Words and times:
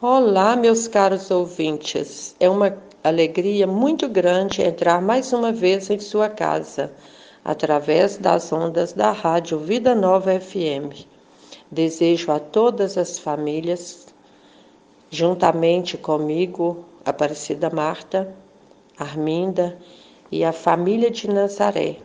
Olá, 0.00 0.54
meus 0.54 0.86
caros 0.86 1.28
ouvintes. 1.28 2.36
É 2.38 2.48
uma 2.48 2.78
alegria 3.02 3.66
muito 3.66 4.08
grande 4.08 4.62
entrar 4.62 5.02
mais 5.02 5.32
uma 5.32 5.50
vez 5.50 5.90
em 5.90 5.98
sua 5.98 6.28
casa, 6.28 6.92
através 7.44 8.16
das 8.16 8.52
ondas 8.52 8.92
da 8.92 9.10
Rádio 9.10 9.58
Vida 9.58 9.96
Nova 9.96 10.38
FM. 10.38 11.04
Desejo 11.68 12.30
a 12.30 12.38
todas 12.38 12.96
as 12.96 13.18
famílias, 13.18 14.06
juntamente 15.10 15.98
comigo, 15.98 16.84
Aparecida 17.04 17.68
Marta, 17.68 18.32
Arminda 18.96 19.76
e 20.30 20.44
a 20.44 20.52
família 20.52 21.10
de 21.10 21.28
Nazaré, 21.28 21.96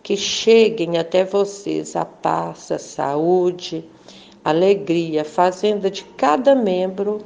que 0.00 0.16
cheguem 0.16 0.96
até 0.96 1.24
vocês 1.24 1.96
a 1.96 2.04
paz, 2.04 2.70
a 2.70 2.78
saúde, 2.78 3.84
alegria, 4.46 5.24
fazendo 5.24 5.90
de 5.90 6.04
cada 6.04 6.54
membro 6.54 7.20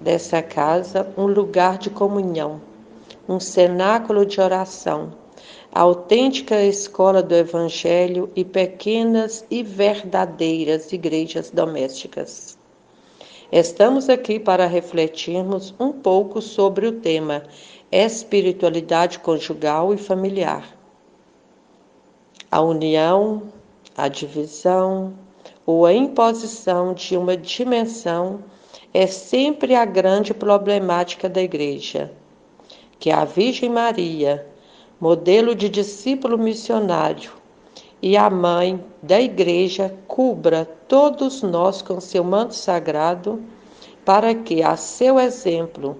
dessa 0.00 0.42
casa 0.42 1.08
um 1.16 1.26
lugar 1.26 1.78
de 1.78 1.88
comunhão, 1.90 2.60
um 3.28 3.38
cenáculo 3.38 4.26
de 4.26 4.40
oração, 4.40 5.12
autêntica 5.72 6.60
escola 6.60 7.22
do 7.22 7.36
Evangelho 7.36 8.28
e 8.34 8.44
pequenas 8.44 9.46
e 9.48 9.62
verdadeiras 9.62 10.92
igrejas 10.92 11.50
domésticas. 11.50 12.58
Estamos 13.52 14.08
aqui 14.08 14.40
para 14.40 14.66
refletirmos 14.66 15.72
um 15.78 15.92
pouco 15.92 16.42
sobre 16.42 16.84
o 16.84 16.98
tema 16.98 17.44
espiritualidade 17.92 19.20
conjugal 19.20 19.94
e 19.94 19.96
familiar. 19.96 20.76
A 22.50 22.60
união, 22.60 23.44
a 23.96 24.08
divisão, 24.08 25.14
ou 25.70 25.86
a 25.86 25.92
imposição 25.92 26.92
de 26.92 27.16
uma 27.16 27.36
dimensão 27.36 28.40
é 28.92 29.06
sempre 29.06 29.76
a 29.76 29.84
grande 29.84 30.34
problemática 30.34 31.28
da 31.28 31.40
Igreja. 31.40 32.10
Que 32.98 33.08
a 33.08 33.24
Virgem 33.24 33.70
Maria, 33.70 34.44
modelo 35.00 35.54
de 35.54 35.68
discípulo 35.68 36.36
missionário, 36.36 37.30
e 38.02 38.16
a 38.16 38.28
mãe 38.28 38.84
da 39.00 39.20
Igreja 39.20 39.94
cubra 40.08 40.68
todos 40.88 41.40
nós 41.40 41.82
com 41.82 42.00
seu 42.00 42.24
manto 42.24 42.56
sagrado, 42.56 43.40
para 44.04 44.34
que, 44.34 44.64
a 44.64 44.74
seu 44.76 45.20
exemplo, 45.20 45.96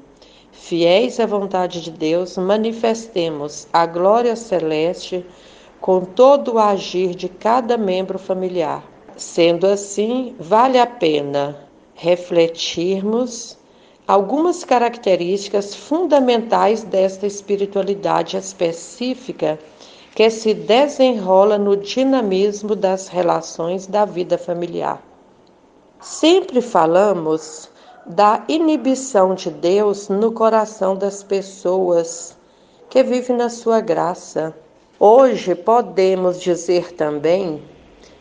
fiéis 0.51 1.21
à 1.21 1.27
vontade 1.27 1.81
de 1.81 1.93
Deus, 1.93 2.37
manifestemos 2.37 3.69
a 3.73 3.87
glória 3.87 4.35
celeste 4.35 5.25
com 5.81 6.01
todo 6.05 6.55
o 6.55 6.59
agir 6.59 7.15
de 7.15 7.29
cada 7.29 7.79
membro 7.79 8.19
familiar. 8.19 8.83
Sendo 9.21 9.67
assim, 9.67 10.35
vale 10.41 10.79
a 10.79 10.87
pena 10.87 11.55
refletirmos 11.95 13.55
algumas 14.09 14.65
características 14.65 15.75
fundamentais 15.75 16.85
desta 16.85 17.27
espiritualidade 17.27 18.39
específica 18.39 19.59
que 20.15 20.31
se 20.31 20.55
desenrola 20.55 21.59
no 21.59 21.77
dinamismo 21.77 22.75
das 22.75 23.09
relações 23.09 23.87
da 23.87 24.07
vida 24.07 24.39
familiar. 24.39 25.03
Sempre 26.01 26.63
falamos 26.63 27.69
da 28.07 28.43
inibição 28.49 29.35
de 29.35 29.51
Deus 29.51 30.09
no 30.09 30.33
coração 30.33 30.97
das 30.97 31.23
pessoas 31.23 32.39
que 32.89 33.03
vivem 33.03 33.37
na 33.37 33.51
sua 33.51 33.83
graça. 33.83 34.57
Hoje 34.99 35.55
podemos 35.55 36.41
dizer 36.41 36.95
também 36.95 37.63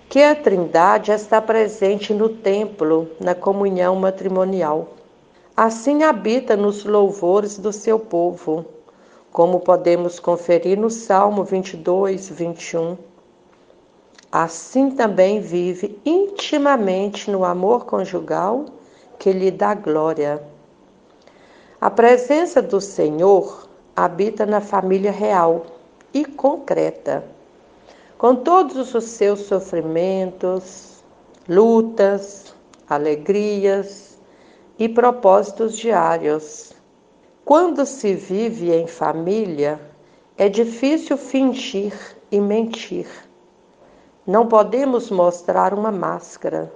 que 0.09 0.23
a 0.23 0.33
Trindade 0.35 1.11
está 1.11 1.39
presente 1.39 2.15
no 2.15 2.29
templo, 2.29 3.11
na 3.19 3.35
comunhão 3.35 3.95
matrimonial. 3.95 4.87
Assim 5.55 6.01
habita 6.01 6.57
nos 6.57 6.83
louvores 6.83 7.59
do 7.59 7.71
seu 7.71 7.99
povo, 7.99 8.65
como 9.31 9.59
podemos 9.59 10.19
conferir 10.19 10.79
no 10.79 10.89
Salmo 10.89 11.43
22, 11.43 12.27
21. 12.27 12.97
Assim 14.31 14.89
também 14.89 15.41
vive 15.41 16.01
intimamente 16.03 17.29
no 17.29 17.45
amor 17.45 17.85
conjugal 17.85 18.65
que 19.19 19.31
lhe 19.31 19.51
dá 19.51 19.75
glória. 19.75 20.41
A 21.79 21.91
presença 21.91 22.63
do 22.63 22.81
Senhor 22.81 23.69
habita 23.95 24.43
na 24.43 24.59
família 24.59 25.11
real 25.11 25.67
e 26.11 26.25
concreta 26.25 27.23
com 28.19 28.35
todos 28.35 28.93
os 28.93 29.05
seus 29.05 29.39
sofrimentos, 29.43 31.01
lutas, 31.47 32.53
alegrias 32.89 34.19
e 34.77 34.89
propósitos 34.89 35.77
diários. 35.77 36.73
Quando 37.45 37.85
se 37.85 38.13
vive 38.13 38.73
em 38.73 38.85
família, 38.87 39.79
é 40.37 40.49
difícil 40.49 41.17
fingir 41.17 41.93
e 42.29 42.41
mentir. 42.41 43.07
Não 44.27 44.47
podemos 44.47 45.09
mostrar 45.09 45.73
uma 45.73 45.89
máscara. 45.89 46.69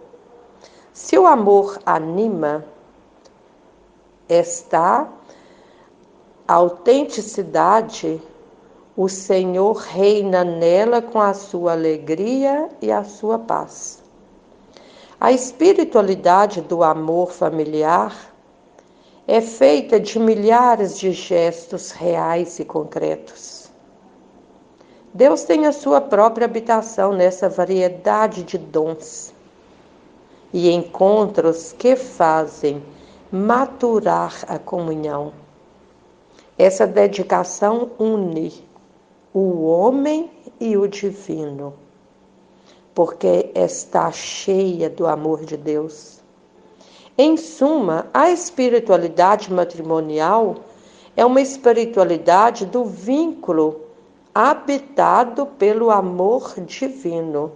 Se 0.93 1.17
o 1.17 1.27
amor 1.27 1.77
anima, 1.85 2.63
está 4.29 5.09
a 6.47 6.53
autenticidade 6.53 8.21
o 8.95 9.09
Senhor 9.09 9.77
reina 9.77 10.43
nela 10.43 11.01
com 11.01 11.19
a 11.19 11.33
sua 11.33 11.71
alegria 11.71 12.69
e 12.79 12.91
a 12.91 13.03
sua 13.03 13.39
paz. 13.39 14.03
A 15.19 15.31
espiritualidade 15.31 16.61
do 16.61 16.83
amor 16.83 17.31
familiar 17.31 18.15
é 19.27 19.41
feita 19.41 19.99
de 19.99 20.19
milhares 20.19 20.99
de 20.99 21.11
gestos 21.11 21.91
reais 21.91 22.59
e 22.59 22.65
concretos. 22.65 23.71
Deus 25.11 25.43
tem 25.43 25.65
a 25.65 25.71
sua 25.71 26.01
própria 26.01 26.45
habitação 26.45 27.13
nessa 27.13 27.49
variedade 27.49 28.43
de 28.43 28.57
dons 28.57 29.33
e 30.51 30.69
encontros 30.69 31.71
que 31.71 31.95
fazem 31.95 32.83
maturar 33.31 34.45
a 34.47 34.59
comunhão. 34.59 35.33
Essa 36.57 36.85
dedicação 36.85 37.89
une 37.97 38.72
o 39.33 39.66
homem 39.66 40.29
e 40.59 40.77
o 40.77 40.88
divino, 40.88 41.73
porque 42.94 43.49
está 43.55 44.11
cheia 44.11 44.89
do 44.89 45.07
amor 45.07 45.44
de 45.44 45.57
Deus. 45.57 46.21
Em 47.17 47.35
suma, 47.35 48.07
a 48.13 48.29
espiritualidade 48.29 49.51
matrimonial 49.51 50.57
é 51.16 51.25
uma 51.25 51.41
espiritualidade 51.41 52.66
do 52.66 52.85
vínculo 52.85 53.81
habitado 54.33 55.45
pelo 55.45 55.91
amor 55.91 56.53
divino. 56.61 57.51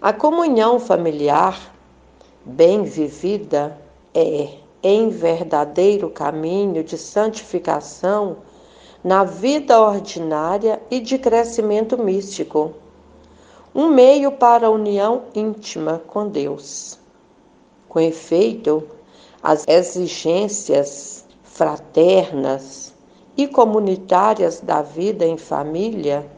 A 0.00 0.12
comunhão 0.12 0.78
familiar, 0.78 1.74
bem 2.44 2.84
vivida, 2.84 3.76
é, 4.14 4.54
em 4.82 5.08
verdadeiro 5.08 6.08
caminho 6.10 6.84
de 6.84 6.96
santificação, 6.96 8.38
na 9.08 9.24
vida 9.24 9.80
ordinária 9.80 10.82
e 10.90 11.00
de 11.00 11.16
crescimento 11.16 11.96
místico, 11.96 12.74
um 13.74 13.88
meio 13.88 14.32
para 14.32 14.66
a 14.66 14.70
união 14.70 15.22
íntima 15.34 16.02
com 16.06 16.28
Deus. 16.28 16.98
Com 17.88 18.00
efeito, 18.00 18.86
as 19.42 19.64
exigências 19.66 21.24
fraternas 21.42 22.92
e 23.34 23.48
comunitárias 23.48 24.60
da 24.60 24.82
vida 24.82 25.24
em 25.24 25.38
família 25.38 26.30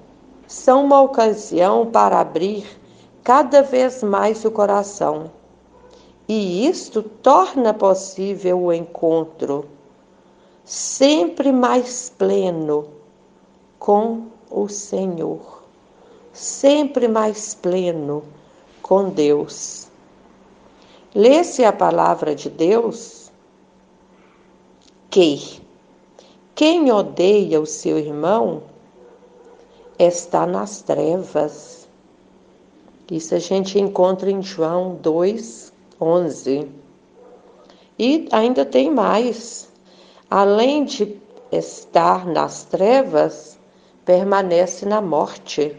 são 0.46 0.84
uma 0.84 1.02
ocasião 1.02 1.90
para 1.90 2.20
abrir 2.20 2.64
cada 3.24 3.62
vez 3.62 4.00
mais 4.00 4.44
o 4.44 4.50
coração. 4.52 5.32
E 6.28 6.68
isto 6.68 7.02
torna 7.02 7.74
possível 7.74 8.62
o 8.62 8.72
encontro 8.72 9.66
sempre 10.70 11.50
mais 11.50 12.12
pleno 12.16 12.90
com 13.76 14.28
o 14.48 14.68
Senhor, 14.68 15.64
sempre 16.32 17.08
mais 17.08 17.54
pleno 17.56 18.22
com 18.80 19.08
Deus. 19.08 19.88
Lê-se 21.12 21.64
a 21.64 21.72
palavra 21.72 22.36
de 22.36 22.48
Deus 22.48 23.32
que 25.10 25.60
quem 26.54 26.92
odeia 26.92 27.60
o 27.60 27.66
seu 27.66 27.98
irmão 27.98 28.62
está 29.98 30.46
nas 30.46 30.82
trevas. 30.82 31.88
Isso 33.10 33.34
a 33.34 33.40
gente 33.40 33.76
encontra 33.76 34.30
em 34.30 34.40
João 34.40 34.94
2, 35.02 35.72
11. 36.00 36.68
E 37.98 38.28
ainda 38.30 38.64
tem 38.64 38.88
mais 38.88 39.68
além 40.30 40.84
de 40.84 41.20
estar 41.50 42.24
nas 42.24 42.62
trevas, 42.64 43.58
permanece 44.04 44.86
na 44.86 45.00
morte. 45.00 45.76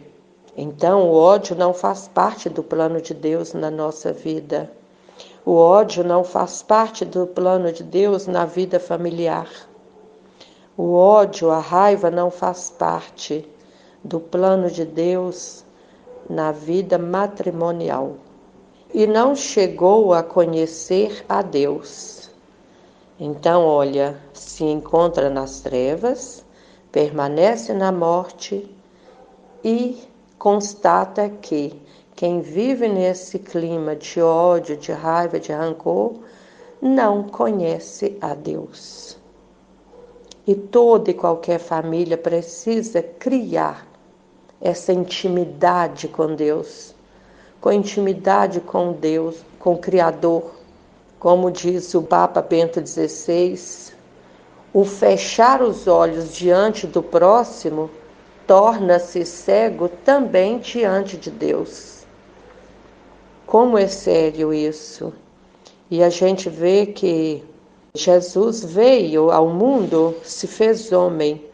Então, 0.58 1.10
o 1.10 1.14
ódio 1.14 1.56
não 1.56 1.74
faz 1.74 2.10
parte 2.10 2.50
do 2.50 2.62
plano 2.62 3.02
de 3.02 3.14
Deus 3.14 3.54
na 3.54 3.72
nossa 3.72 4.12
vida. 4.12 4.70
O 5.46 5.54
ódio 5.54 6.04
não 6.04 6.26
faz 6.26 6.62
parte 6.62 7.06
do 7.06 7.26
plano 7.26 7.72
de 7.72 7.82
Deus 7.82 8.28
na 8.28 8.46
vida 8.46 8.78
familiar. 8.78 9.50
O 10.76 10.94
ódio, 10.94 11.50
a 11.50 11.60
raiva 11.60 12.12
não 12.12 12.30
faz 12.30 12.70
parte 12.70 13.48
do 14.04 14.20
plano 14.20 14.70
de 14.70 14.84
Deus 14.84 15.64
na 16.30 16.52
vida 16.52 16.98
matrimonial. 16.98 18.18
E 18.94 19.08
não 19.08 19.34
chegou 19.34 20.14
a 20.14 20.22
conhecer 20.22 21.26
a 21.30 21.42
Deus. 21.42 22.21
Então, 23.24 23.68
olha, 23.68 24.18
se 24.34 24.64
encontra 24.64 25.30
nas 25.30 25.62
trevas, 25.62 26.44
permanece 26.92 27.72
na 27.72 27.92
morte 27.92 28.68
e 29.64 30.02
constata 30.40 31.30
que 31.30 31.80
quem 32.16 32.42
vive 32.42 32.88
nesse 32.88 33.38
clima 33.38 33.96
de 33.96 34.20
ódio, 34.20 34.76
de 34.76 34.92
raiva, 34.92 35.40
de 35.40 35.52
rancor, 35.52 36.16
não 36.82 37.22
conhece 37.22 38.18
a 38.20 38.34
Deus. 38.34 39.16
E 40.48 40.56
toda 40.56 41.12
e 41.12 41.14
qualquer 41.14 41.60
família 41.60 42.18
precisa 42.18 43.04
criar 43.04 43.86
essa 44.60 44.92
intimidade 44.92 46.08
com 46.08 46.34
Deus, 46.34 46.96
com 47.62 47.72
intimidade 47.72 48.60
com 48.62 48.94
Deus, 48.94 49.46
com 49.60 49.74
o 49.74 49.78
Criador. 49.78 50.61
Como 51.22 51.52
diz 51.52 51.94
o 51.94 52.02
Papa 52.02 52.42
Bento 52.42 52.82
XVI, 52.84 53.94
o 54.74 54.84
fechar 54.84 55.62
os 55.62 55.86
olhos 55.86 56.34
diante 56.34 56.88
do 56.88 57.04
próximo 57.04 57.92
torna-se 58.48 59.24
cego 59.24 59.88
também 59.88 60.58
diante 60.58 61.18
de 61.18 61.30
Deus. 61.30 62.08
Como 63.46 63.78
é 63.78 63.86
sério 63.86 64.52
isso? 64.52 65.14
E 65.92 66.02
a 66.02 66.10
gente 66.10 66.50
vê 66.50 66.88
que 66.88 67.44
Jesus 67.94 68.64
veio 68.66 69.30
ao 69.30 69.48
mundo, 69.48 70.16
se 70.24 70.48
fez 70.48 70.92
homem, 70.92 71.46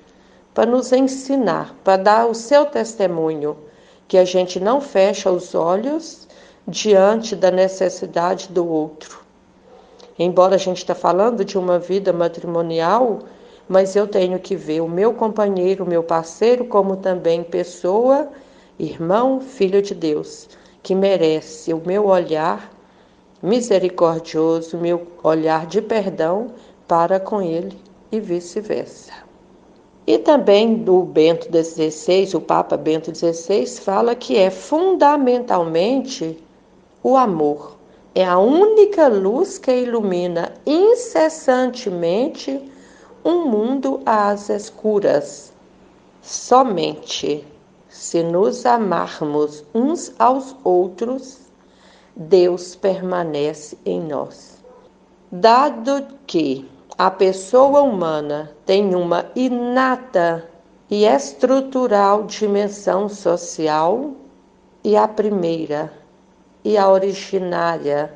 para 0.53 0.65
nos 0.65 0.93
ensinar, 0.93 1.75
para 1.83 2.01
dar 2.01 2.25
o 2.27 2.33
seu 2.33 2.67
testemunho, 2.67 3.57
que 4.07 4.17
a 4.17 4.23
gente 4.23 4.61
não 4.61 4.79
fecha 4.79 5.29
os 5.29 5.53
olhos 5.53 6.25
diante 6.65 7.35
da 7.35 7.51
necessidade 7.51 8.47
do 8.47 8.65
outro. 8.65 9.16
Embora 10.19 10.55
a 10.55 10.57
gente 10.57 10.77
está 10.77 10.95
falando 10.95 11.45
de 11.45 11.57
uma 11.57 11.77
vida 11.77 12.11
matrimonial, 12.11 13.19
mas 13.69 13.95
eu 13.95 14.07
tenho 14.07 14.39
que 14.39 14.55
ver 14.55 14.81
o 14.81 14.87
meu 14.87 15.13
companheiro, 15.13 15.83
o 15.83 15.87
meu 15.87 16.01
parceiro, 16.01 16.65
como 16.65 16.95
também 16.95 17.43
pessoa, 17.43 18.29
irmão, 18.79 19.39
filho 19.39 19.81
de 19.81 19.93
Deus, 19.93 20.49
que 20.81 20.95
merece 20.95 21.71
o 21.73 21.81
meu 21.85 22.07
olhar 22.07 22.71
misericordioso, 23.43 24.77
meu 24.77 25.05
olhar 25.21 25.67
de 25.67 25.81
perdão 25.81 26.47
para 26.87 27.19
com 27.19 27.41
ele 27.41 27.77
e 28.11 28.19
vice-versa. 28.19 29.13
E 30.07 30.17
também 30.17 30.75
do 30.75 31.03
Bento 31.03 31.47
XVI, 31.51 32.35
o 32.35 32.41
Papa 32.41 32.75
Bento 32.77 33.13
XVI, 33.13 33.67
fala 33.67 34.15
que 34.15 34.37
é 34.37 34.49
fundamentalmente 34.49 36.41
o 37.03 37.15
amor 37.17 37.76
é 38.17 38.25
a 38.25 38.37
única 38.39 39.07
luz 39.07 39.59
que 39.59 39.71
ilumina 39.71 40.51
incessantemente 40.65 42.67
um 43.23 43.45
mundo 43.45 44.01
às 44.07 44.49
escuras. 44.49 45.53
Somente 46.19 47.45
se 47.87 48.23
nos 48.23 48.65
amarmos 48.65 49.63
uns 49.71 50.11
aos 50.17 50.55
outros, 50.63 51.41
Deus 52.15 52.75
permanece 52.75 53.77
em 53.85 54.01
nós. 54.01 54.63
Dado 55.31 56.07
que 56.25 56.67
a 56.97 57.11
pessoa 57.11 57.83
humana 57.83 58.51
tem 58.65 58.95
uma 58.95 59.25
inata 59.35 60.49
e 60.89 61.05
estrutural 61.05 62.23
dimensão 62.23 63.07
social, 63.07 64.13
e 64.83 64.97
a 64.97 65.07
primeira 65.07 65.93
e 66.67 66.77
a 66.77 66.89
originária 66.89 68.11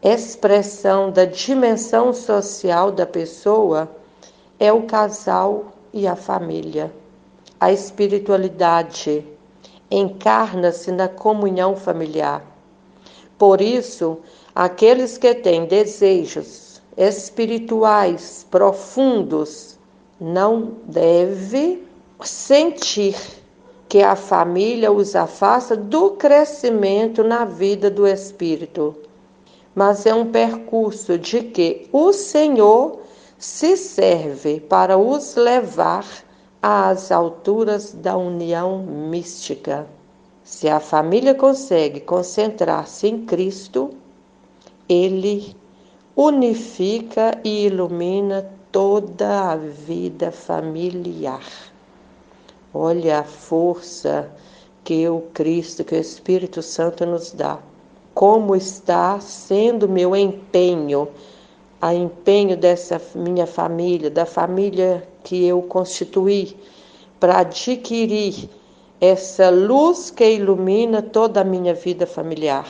expressão 0.00 1.10
da 1.10 1.24
dimensão 1.24 2.12
social 2.12 2.92
da 2.92 3.04
pessoa 3.04 3.90
é 4.56 4.72
o 4.72 4.84
casal 4.84 5.72
e 5.92 6.06
a 6.06 6.14
família. 6.14 6.92
A 7.58 7.72
espiritualidade 7.72 9.26
encarna-se 9.90 10.92
na 10.92 11.08
comunhão 11.08 11.74
familiar. 11.74 12.44
Por 13.36 13.60
isso, 13.60 14.20
aqueles 14.54 15.18
que 15.18 15.34
têm 15.34 15.66
desejos 15.66 16.80
espirituais 16.96 18.46
profundos 18.48 19.76
não 20.20 20.76
devem 20.84 21.82
sentir 22.22 23.16
que 23.88 24.02
a 24.02 24.16
família 24.16 24.90
os 24.90 25.14
afasta 25.14 25.76
do 25.76 26.10
crescimento 26.12 27.22
na 27.22 27.44
vida 27.44 27.90
do 27.90 28.06
espírito, 28.06 28.94
mas 29.74 30.06
é 30.06 30.14
um 30.14 30.30
percurso 30.30 31.18
de 31.18 31.42
que 31.42 31.88
o 31.92 32.12
Senhor 32.12 33.00
se 33.38 33.76
serve 33.76 34.60
para 34.60 34.96
os 34.98 35.36
levar 35.36 36.06
às 36.60 37.12
alturas 37.12 37.92
da 37.92 38.16
união 38.16 38.78
mística. 38.78 39.86
Se 40.42 40.68
a 40.68 40.80
família 40.80 41.34
consegue 41.34 42.00
concentrar-se 42.00 43.06
em 43.06 43.24
Cristo, 43.24 43.90
ele 44.88 45.54
unifica 46.16 47.38
e 47.44 47.66
ilumina 47.66 48.50
toda 48.72 49.50
a 49.50 49.56
vida 49.56 50.32
familiar. 50.32 51.44
Olha 52.78 53.20
a 53.20 53.24
força 53.24 54.30
que 54.84 55.08
o 55.08 55.22
Cristo, 55.32 55.82
que 55.82 55.94
o 55.94 55.98
Espírito 55.98 56.60
Santo 56.60 57.06
nos 57.06 57.32
dá. 57.32 57.58
Como 58.12 58.54
está 58.54 59.18
sendo 59.18 59.88
meu 59.88 60.14
empenho, 60.14 61.08
a 61.80 61.94
empenho 61.94 62.54
dessa 62.54 63.00
minha 63.14 63.46
família, 63.46 64.10
da 64.10 64.26
família 64.26 65.08
que 65.24 65.46
eu 65.46 65.62
constituí, 65.62 66.54
para 67.18 67.38
adquirir 67.38 68.46
essa 69.00 69.48
luz 69.48 70.10
que 70.10 70.32
ilumina 70.32 71.00
toda 71.00 71.40
a 71.40 71.44
minha 71.44 71.72
vida 71.72 72.06
familiar. 72.06 72.68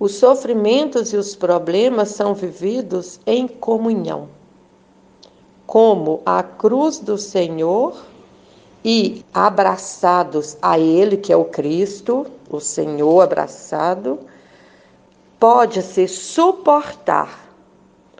Os 0.00 0.14
sofrimentos 0.14 1.12
e 1.12 1.16
os 1.18 1.36
problemas 1.36 2.08
são 2.08 2.34
vividos 2.34 3.20
em 3.26 3.46
comunhão 3.46 4.35
como 5.66 6.22
a 6.24 6.42
cruz 6.42 6.98
do 6.98 7.18
Senhor 7.18 7.96
e 8.84 9.24
abraçados 9.34 10.56
a 10.62 10.78
Ele, 10.78 11.16
que 11.16 11.32
é 11.32 11.36
o 11.36 11.44
Cristo, 11.44 12.26
o 12.48 12.60
Senhor 12.60 13.22
abraçado, 13.22 14.20
pode-se 15.40 16.06
suportar 16.06 17.46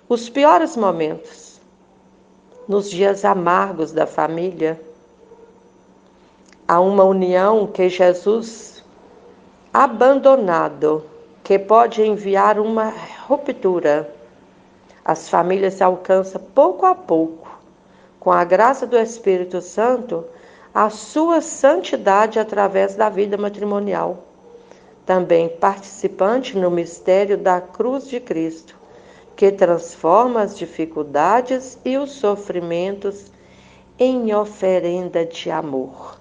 os 0.09 0.29
piores 0.29 0.77
momentos, 0.77 1.61
nos 2.67 2.91
dias 2.91 3.25
amargos 3.25 3.93
da 3.93 4.07
família. 4.07 4.81
Há 6.67 6.81
uma 6.81 7.05
união 7.05 7.69
que 7.69 7.89
Jesus, 7.89 8.83
abandonado, 9.73 11.05
que 11.45 11.61
pode 11.61 12.03
enviar 12.03 12.59
uma 12.59 12.93
ruptura 13.29 14.16
as 15.09 15.29
famílias 15.29 15.75
se 15.75 15.85
alcançam 15.85 16.43
pouco 16.53 16.85
a 16.85 16.93
pouco, 16.93 17.61
com 18.19 18.33
a 18.33 18.43
graça 18.43 18.89
do 18.89 18.99
Espírito 18.99 19.61
Santo, 19.61 20.25
a 20.75 20.91
sua 20.91 21.41
santidade 21.41 22.41
através 22.41 22.97
da 22.97 23.09
vida 23.09 23.37
matrimonial. 23.37 24.25
Também 25.07 25.49
participante 25.49 26.59
no 26.59 26.73
mistério 26.73 27.39
da 27.39 27.61
cruz 27.61 28.09
de 28.09 28.19
Cristo, 28.19 28.77
que 29.37 29.53
transforma 29.53 30.43
as 30.43 30.59
dificuldades 30.59 31.79
e 31.85 31.97
os 31.97 32.11
sofrimentos 32.11 33.31
em 33.97 34.35
oferenda 34.35 35.25
de 35.25 35.53
amor. 35.53 36.19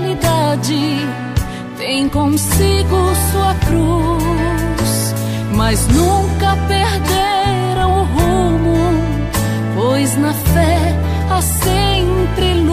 tem 1.77 2.09
consigo 2.09 2.97
sua 3.33 3.55
cruz, 3.67 5.15
mas 5.55 5.87
nunca 5.89 6.57
perderam 6.67 8.01
o 8.01 8.05
rumo, 8.05 8.77
pois 9.75 10.17
na 10.17 10.33
fé 10.33 10.97
há 11.31 11.41
sempre 11.43 12.55
luz. 12.55 12.68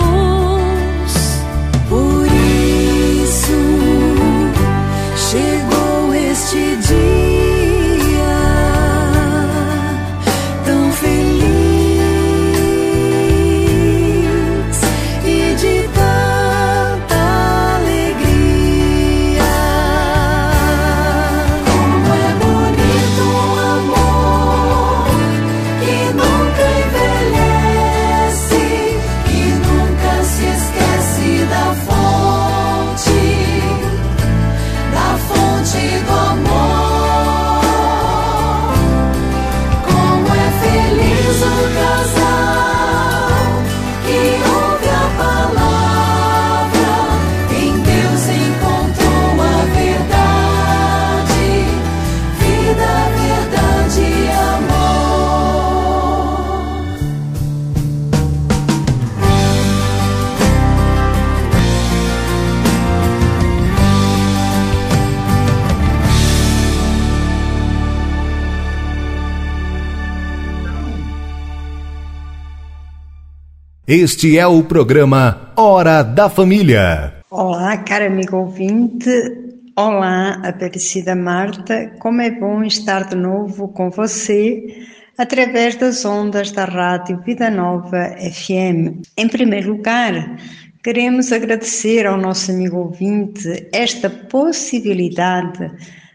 Este 73.88 74.36
é 74.36 74.48
o 74.48 74.64
programa 74.64 75.54
Hora 75.56 76.02
da 76.02 76.28
Família. 76.28 77.18
Olá, 77.30 77.78
cara 77.78 78.08
amigo 78.08 78.38
ouvinte. 78.38 79.12
Olá, 79.76 80.42
Aparecida 80.44 81.16
Marta. 81.16 81.94
Como 82.00 82.20
é 82.20 82.32
bom 82.32 82.64
estar 82.64 83.08
de 83.08 83.16
novo 83.16 83.68
com 83.68 83.92
você 83.92 84.88
através 85.20 85.76
das 85.76 86.04
ondas 86.04 86.52
da 86.52 86.66
Rádio 86.66 87.22
Vida 87.24 87.52
Nova 87.52 88.16
FM. 88.18 89.06
Em 89.16 89.28
primeiro 89.28 89.74
lugar, 89.74 90.36
queremos 90.84 91.32
agradecer 91.32 92.08
ao 92.08 92.18
nosso 92.18 92.50
amigo 92.50 92.78
ouvinte 92.78 93.68
esta 93.72 94.10
possibilidade 94.10 95.72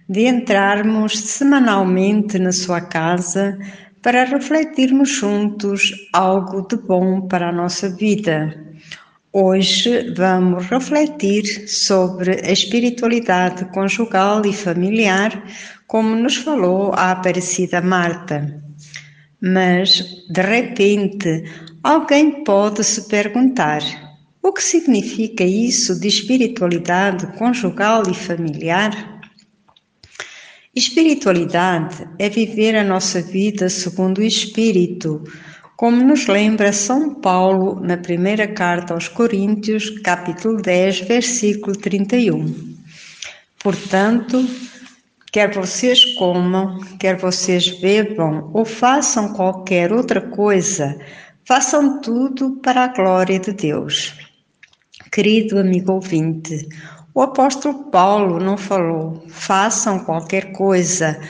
de 0.08 0.26
entrarmos 0.26 1.20
semanalmente 1.20 2.36
na 2.36 2.50
sua 2.50 2.80
casa 2.80 3.56
para 4.02 4.24
refletirmos 4.24 5.10
juntos 5.10 5.92
algo 6.12 6.66
de 6.66 6.76
bom 6.76 7.22
para 7.28 7.48
a 7.48 7.52
nossa 7.52 7.88
vida. 7.88 8.58
Hoje 9.32 10.12
vamos 10.16 10.66
refletir 10.66 11.68
sobre 11.68 12.40
a 12.44 12.50
espiritualidade 12.50 13.64
conjugal 13.66 14.44
e 14.44 14.52
familiar, 14.52 15.44
como 15.86 16.16
nos 16.16 16.36
falou 16.36 16.92
a 16.94 17.12
Aparecida 17.12 17.80
Marta. 17.80 18.60
Mas, 19.40 20.02
de 20.28 20.42
repente, 20.42 21.44
alguém 21.82 22.42
pode 22.42 22.82
se 22.82 23.06
perguntar: 23.08 23.82
o 24.42 24.52
que 24.52 24.62
significa 24.62 25.44
isso 25.44 26.00
de 26.00 26.08
espiritualidade 26.08 27.26
conjugal 27.38 28.02
e 28.10 28.14
familiar? 28.14 29.19
Espiritualidade 30.72 32.08
é 32.16 32.28
viver 32.28 32.76
a 32.76 32.84
nossa 32.84 33.20
vida 33.20 33.68
segundo 33.68 34.18
o 34.18 34.22
Espírito, 34.22 35.24
como 35.76 36.00
nos 36.04 36.28
lembra 36.28 36.72
São 36.72 37.12
Paulo 37.12 37.80
na 37.80 37.96
primeira 37.96 38.46
carta 38.46 38.94
aos 38.94 39.08
Coríntios, 39.08 39.90
capítulo 40.04 40.62
10, 40.62 41.00
versículo 41.00 41.76
31. 41.76 42.76
Portanto, 43.58 44.48
quer 45.32 45.52
vocês 45.52 46.04
comam, 46.14 46.78
quer 47.00 47.16
vocês 47.16 47.80
bebam 47.80 48.48
ou 48.54 48.64
façam 48.64 49.32
qualquer 49.32 49.92
outra 49.92 50.20
coisa, 50.20 50.96
façam 51.44 52.00
tudo 52.00 52.60
para 52.62 52.84
a 52.84 52.94
glória 52.94 53.40
de 53.40 53.52
Deus. 53.52 54.14
Querido 55.10 55.58
amigo 55.58 55.94
ouvinte, 55.94 56.68
o 57.12 57.22
apóstolo 57.22 57.90
Paulo 57.90 58.38
não 58.38 58.56
falou: 58.56 59.24
façam 59.28 59.98
qualquer 60.04 60.52
coisa, 60.52 61.20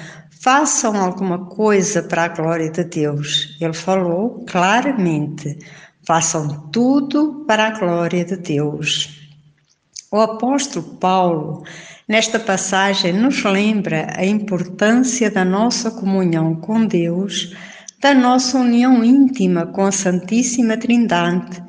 façam 0.42 0.94
alguma 0.96 1.46
coisa 1.46 2.02
para 2.02 2.24
a 2.24 2.28
glória 2.28 2.70
de 2.70 2.84
Deus. 2.84 3.56
Ele 3.60 3.72
falou 3.72 4.44
claramente: 4.46 5.58
façam 6.06 6.68
tudo 6.70 7.44
para 7.46 7.68
a 7.68 7.78
glória 7.78 8.24
de 8.24 8.36
Deus. 8.36 9.18
O 10.12 10.20
apóstolo 10.20 10.96
Paulo, 10.96 11.62
nesta 12.06 12.38
passagem, 12.38 13.12
nos 13.12 13.42
lembra 13.44 14.08
a 14.16 14.24
importância 14.26 15.30
da 15.30 15.44
nossa 15.44 15.90
comunhão 15.90 16.56
com 16.56 16.84
Deus, 16.84 17.56
da 18.00 18.12
nossa 18.12 18.58
união 18.58 19.02
íntima 19.04 19.66
com 19.66 19.86
a 19.86 19.92
Santíssima 19.92 20.76
Trindade 20.76 21.62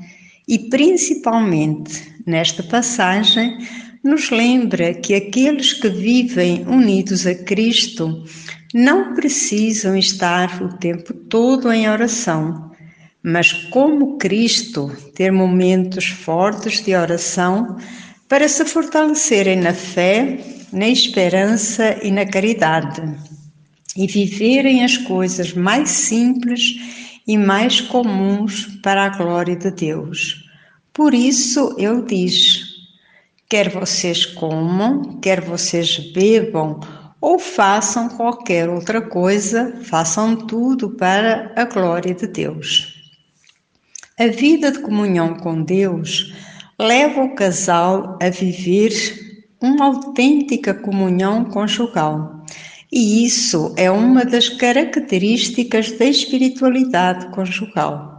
e, 0.48 0.58
principalmente, 0.58 2.12
nesta 2.26 2.64
passagem, 2.64 3.58
nos 4.04 4.30
lembra 4.32 4.94
que 4.94 5.14
aqueles 5.14 5.74
que 5.74 5.90
vivem 5.90 6.66
unidos 6.68 7.28
a 7.28 7.36
Cristo 7.36 8.24
não 8.74 9.14
precisam 9.14 9.96
estar 9.96 10.62
o 10.64 10.78
tempo 10.78 11.14
todo 11.14 11.72
em 11.72 11.90
oração, 11.90 12.72
mas 13.24 13.54
como 13.54 14.18
Cristo, 14.18 14.92
ter 15.14 15.32
momentos 15.32 16.08
fortes 16.08 16.84
de 16.84 16.96
oração 16.96 17.78
para 18.28 18.48
se 18.48 18.66
fortalecerem 18.66 19.58
na 19.58 19.74
fé, 19.74 20.40
na 20.72 20.88
esperança 20.88 22.00
e 22.02 22.10
na 22.10 22.26
caridade, 22.26 23.02
e 23.96 24.08
viverem 24.08 24.84
as 24.84 24.98
coisas 24.98 25.54
mais 25.54 25.90
simples 25.90 26.76
e 27.28 27.38
mais 27.38 27.82
comuns 27.82 28.80
para 28.82 29.06
a 29.06 29.10
glória 29.10 29.56
de 29.56 29.70
Deus. 29.70 30.50
Por 30.94 31.14
isso 31.14 31.76
ele 31.78 32.02
diz: 32.04 32.71
Quer 33.52 33.68
vocês 33.68 34.26
comam, 34.26 35.20
quer 35.20 35.42
vocês 35.42 35.98
bebam 36.14 36.80
ou 37.20 37.38
façam 37.38 38.08
qualquer 38.08 38.70
outra 38.70 39.02
coisa, 39.02 39.78
façam 39.84 40.38
tudo 40.38 40.92
para 40.92 41.52
a 41.58 41.66
glória 41.66 42.16
de 42.16 42.28
Deus. 42.28 43.12
A 44.18 44.28
vida 44.28 44.72
de 44.72 44.80
comunhão 44.80 45.36
com 45.36 45.64
Deus 45.64 46.34
leva 46.80 47.24
o 47.24 47.36
casal 47.36 48.18
a 48.24 48.30
viver 48.30 48.94
uma 49.62 49.88
autêntica 49.88 50.74
comunhão 50.74 51.44
conjugal. 51.44 52.46
E 52.90 53.26
isso 53.26 53.74
é 53.76 53.92
uma 53.92 54.24
das 54.24 54.48
características 54.48 55.92
da 55.92 56.06
espiritualidade 56.06 57.28
conjugal. 57.32 58.11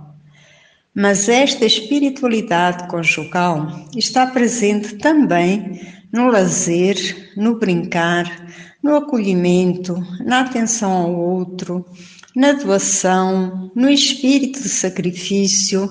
Mas 0.94 1.28
esta 1.28 1.64
espiritualidade 1.64 2.86
conjugal 2.86 3.86
está 3.96 4.26
presente 4.26 4.96
também 4.96 5.80
no 6.12 6.28
lazer, 6.28 7.32
no 7.34 7.58
brincar, 7.58 8.46
no 8.82 8.96
acolhimento, 8.96 9.94
na 10.22 10.40
atenção 10.40 10.92
ao 10.92 11.14
outro, 11.14 11.86
na 12.36 12.52
doação, 12.52 13.70
no 13.74 13.88
espírito 13.88 14.62
de 14.62 14.68
sacrifício, 14.68 15.88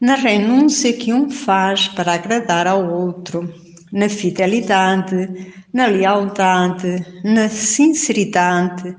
na 0.00 0.16
renúncia 0.16 0.92
que 0.92 1.12
um 1.12 1.30
faz 1.30 1.86
para 1.86 2.14
agradar 2.14 2.66
ao 2.66 2.84
outro, 2.90 3.52
na 3.92 4.08
fidelidade, 4.08 5.54
na 5.72 5.86
lealdade, 5.86 7.06
na 7.22 7.48
sinceridade, 7.48 8.96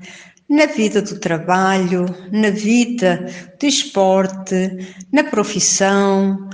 na 0.48 0.64
vida 0.66 1.02
do 1.02 1.18
trabalho, 1.20 2.06
na 2.32 2.50
vida 2.50 3.26
do 3.60 3.66
esporte, 3.66 4.94
na 5.12 5.24
profissão, 5.24 6.48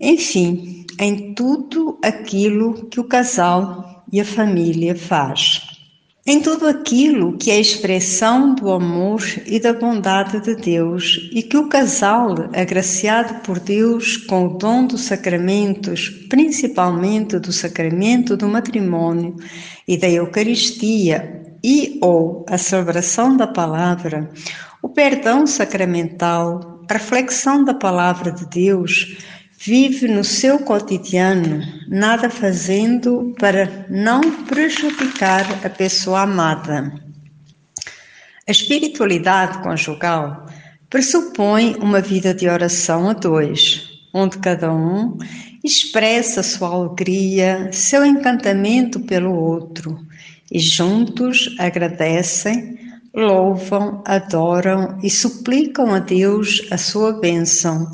enfim, 0.00 0.86
em 0.98 1.34
tudo 1.34 1.98
aquilo 2.02 2.86
que 2.86 3.00
o 3.00 3.04
casal 3.04 4.04
e 4.12 4.20
a 4.20 4.24
família 4.24 4.94
faz. 4.94 5.60
Em 6.24 6.40
tudo 6.40 6.68
aquilo 6.68 7.36
que 7.36 7.50
é 7.50 7.58
expressão 7.58 8.54
do 8.54 8.70
amor 8.70 9.20
e 9.44 9.58
da 9.58 9.72
bondade 9.72 10.40
de 10.40 10.54
Deus 10.54 11.28
e 11.32 11.42
que 11.42 11.56
o 11.56 11.68
casal, 11.68 12.48
agraciado 12.54 13.40
por 13.42 13.58
Deus 13.58 14.18
com 14.18 14.46
o 14.46 14.56
dom 14.56 14.86
dos 14.86 15.00
sacramentos, 15.00 16.08
principalmente 16.30 17.40
do 17.40 17.52
sacramento 17.52 18.36
do 18.36 18.46
matrimônio 18.46 19.34
e 19.88 19.96
da 19.96 20.08
Eucaristia 20.08 21.51
e 21.62 21.98
ou 22.02 22.44
a 22.48 22.58
celebração 22.58 23.36
da 23.36 23.46
palavra, 23.46 24.30
o 24.82 24.88
perdão 24.88 25.46
sacramental, 25.46 26.82
a 26.88 26.92
reflexão 26.94 27.64
da 27.64 27.74
palavra 27.74 28.32
de 28.32 28.46
Deus, 28.46 29.16
Vive 29.64 30.08
no 30.08 30.24
seu 30.24 30.58
cotidiano, 30.58 31.62
nada 31.86 32.28
fazendo 32.28 33.32
para 33.38 33.86
não 33.88 34.20
prejudicar 34.42 35.46
a 35.64 35.70
pessoa 35.70 36.22
amada. 36.22 36.92
A 38.48 38.50
espiritualidade 38.50 39.62
conjugal 39.62 40.46
pressupõe 40.90 41.76
uma 41.76 42.00
vida 42.00 42.34
de 42.34 42.48
oração 42.48 43.08
a 43.08 43.12
dois, 43.12 43.88
onde 44.12 44.38
cada 44.38 44.74
um 44.74 45.16
expressa 45.62 46.42
sua 46.42 46.66
alegria, 46.66 47.70
seu 47.70 48.04
encantamento 48.04 48.98
pelo 48.98 49.32
outro 49.32 49.96
e 50.52 50.58
juntos 50.58 51.56
agradecem, 51.58 52.78
louvam, 53.14 54.02
adoram 54.04 54.98
e 55.02 55.08
suplicam 55.08 55.94
a 55.94 55.98
Deus 55.98 56.60
a 56.70 56.76
sua 56.76 57.14
bênção 57.14 57.90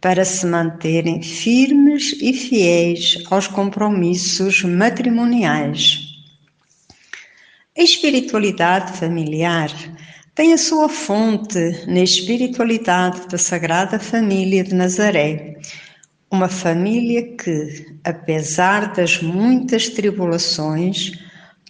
para 0.00 0.24
se 0.24 0.46
manterem 0.46 1.22
firmes 1.22 2.16
e 2.22 2.32
fiéis 2.32 3.22
aos 3.30 3.46
compromissos 3.46 4.62
matrimoniais. 4.62 5.98
A 7.76 7.82
espiritualidade 7.82 8.96
familiar 8.96 9.70
tem 10.34 10.54
a 10.54 10.58
sua 10.58 10.88
fonte 10.88 11.84
na 11.86 12.00
espiritualidade 12.00 13.28
da 13.28 13.36
Sagrada 13.36 13.98
Família 13.98 14.64
de 14.64 14.74
Nazaré, 14.74 15.58
uma 16.30 16.48
família 16.48 17.36
que, 17.36 17.86
apesar 18.04 18.92
das 18.94 19.20
muitas 19.20 19.88
tribulações, 19.88 21.12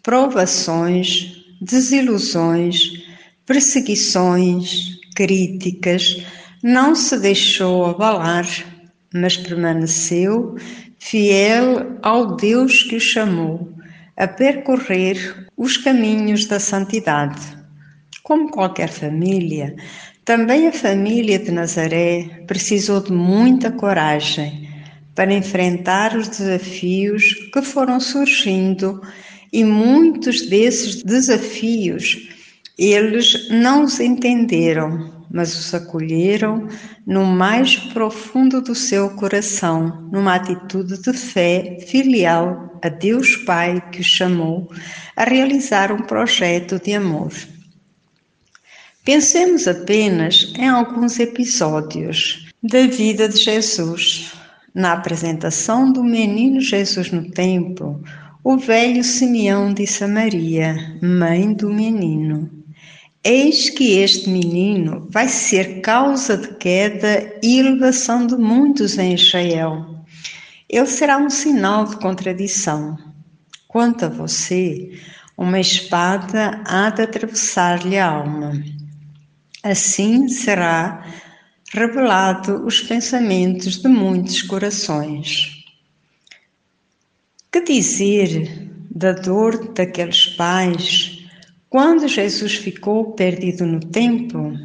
provações, 0.02 1.44
desilusões, 1.60 2.78
perseguições, 3.44 4.98
críticas, 5.14 6.22
não 6.62 6.94
se 6.94 7.18
deixou 7.18 7.86
abalar, 7.86 8.46
mas 9.12 9.36
permaneceu 9.36 10.56
fiel 10.98 11.98
ao 12.02 12.36
Deus 12.36 12.82
que 12.82 12.96
o 12.96 13.00
chamou 13.00 13.72
a 14.16 14.26
percorrer 14.26 15.46
os 15.56 15.76
caminhos 15.76 16.46
da 16.46 16.58
santidade. 16.58 17.40
Como 18.22 18.50
qualquer 18.50 18.88
família, 18.88 19.76
também 20.24 20.66
a 20.66 20.72
família 20.72 21.38
de 21.38 21.50
Nazaré 21.50 22.42
precisou 22.46 23.00
de 23.00 23.12
muita 23.12 23.70
coragem 23.70 24.68
para 25.14 25.32
enfrentar 25.32 26.16
os 26.16 26.28
desafios 26.28 27.32
que 27.52 27.62
foram 27.62 27.98
surgindo 27.98 29.00
e 29.52 29.64
muitos 29.64 30.42
desses 30.42 31.02
desafios 31.02 32.28
eles 32.78 33.48
não 33.50 33.84
os 33.84 33.98
entenderam 33.98 35.18
mas 35.30 35.54
os 35.58 35.74
acolheram 35.74 36.68
no 37.06 37.24
mais 37.24 37.76
profundo 37.76 38.60
do 38.60 38.74
seu 38.74 39.10
coração, 39.10 40.08
numa 40.10 40.34
atitude 40.34 41.00
de 41.02 41.12
fé 41.12 41.78
filial 41.86 42.78
a 42.82 42.88
Deus 42.88 43.36
Pai 43.36 43.82
que 43.92 44.00
os 44.00 44.06
chamou 44.06 44.70
a 45.16 45.24
realizar 45.24 45.92
um 45.92 46.02
projeto 46.02 46.80
de 46.80 46.94
amor. 46.94 47.32
Pensemos 49.04 49.66
apenas 49.66 50.52
em 50.56 50.68
alguns 50.68 51.18
episódios 51.18 52.46
da 52.62 52.86
vida 52.86 53.28
de 53.28 53.38
Jesus. 53.38 54.32
Na 54.74 54.92
apresentação 54.92 55.90
do 55.90 56.04
menino 56.04 56.60
Jesus 56.60 57.10
no 57.10 57.30
templo, 57.30 58.02
o 58.44 58.56
velho 58.56 59.02
Simeão 59.02 59.74
disse 59.74 60.04
a 60.04 60.08
Maria, 60.08 60.98
mãe 61.02 61.52
do 61.52 61.68
menino: 61.68 62.50
Eis 63.24 63.68
que 63.68 63.98
este 63.98 64.30
menino 64.30 65.08
vai 65.10 65.28
ser 65.28 65.80
causa 65.80 66.36
de 66.36 66.54
queda 66.54 67.36
e 67.42 67.58
elevação 67.58 68.26
de 68.26 68.36
muitos 68.36 68.96
em 68.96 69.14
Israel. 69.14 70.04
Ele 70.68 70.86
será 70.86 71.18
um 71.18 71.28
sinal 71.28 71.84
de 71.84 71.96
contradição. 71.96 72.96
Quanto 73.66 74.04
a 74.04 74.08
você, 74.08 74.92
uma 75.36 75.60
espada 75.60 76.62
há 76.64 76.90
de 76.90 77.02
atravessar-lhe 77.02 77.98
a 77.98 78.06
alma. 78.06 78.52
Assim 79.62 80.28
será 80.28 81.04
revelado 81.72 82.64
os 82.64 82.80
pensamentos 82.80 83.76
de 83.76 83.88
muitos 83.88 84.42
corações. 84.42 85.57
Que 87.50 87.60
dizer 87.62 88.70
da 88.90 89.12
dor 89.12 89.72
daqueles 89.72 90.26
pais 90.26 91.18
quando 91.70 92.08
Jesus 92.08 92.54
ficou 92.54 93.12
perdido 93.12 93.66
no 93.66 93.80
templo, 93.80 94.58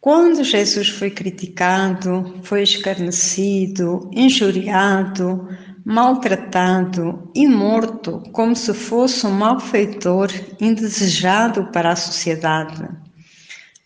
quando 0.00 0.44
Jesus 0.44 0.88
foi 0.88 1.10
criticado, 1.10 2.40
foi 2.42 2.62
escarnecido, 2.62 4.08
injuriado, 4.12 5.48
maltratado 5.84 7.30
e 7.34 7.48
morto 7.48 8.22
como 8.32 8.54
se 8.54 8.74
fosse 8.74 9.26
um 9.26 9.30
malfeitor 9.30 10.30
indesejado 10.60 11.72
para 11.72 11.92
a 11.92 11.96
sociedade. 11.96 12.86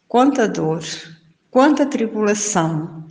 Quanta 0.09 0.49
dor, 0.49 0.83
quanta 1.51 1.87
tribulação, 1.87 3.07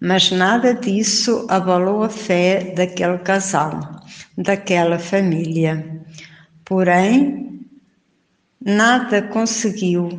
mas 0.00 0.30
nada 0.30 0.74
disso 0.74 1.46
abalou 1.48 2.02
a 2.02 2.08
fé 2.08 2.72
daquele 2.74 3.18
casal, 3.18 3.99
daquela 4.36 4.98
família. 4.98 6.02
Porém, 6.64 7.50
Nada 8.62 9.22
conseguiu 9.22 10.10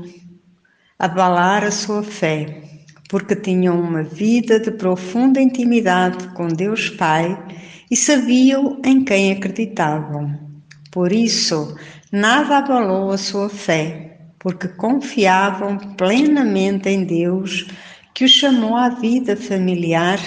abalar 0.98 1.64
a 1.64 1.70
sua 1.70 2.02
fé, 2.02 2.64
porque 3.08 3.36
tinham 3.36 3.80
uma 3.80 4.02
vida 4.02 4.60
de 4.60 4.72
profunda 4.72 5.40
intimidade 5.40 6.28
com 6.30 6.48
Deus 6.48 6.90
Pai 6.90 7.38
e 7.92 7.96
sabiam 7.96 8.82
em 8.84 9.06
quem 9.06 9.32
acreditavam. 9.32 10.40
Por 10.92 11.12
isso, 11.12 11.78
nada 12.12 12.58
abalou 12.58 13.12
a 13.12 13.18
sua 13.20 13.48
fé, 13.48 14.18
porque 14.40 14.68
confiavam 14.70 15.78
plenamente 15.96 16.90
em 16.90 17.04
Deus, 17.04 17.68
que 18.12 18.26
os 18.26 18.32
chamou 18.32 18.76
à 18.76 18.90
vida 18.90 19.38
familiar 19.38 20.18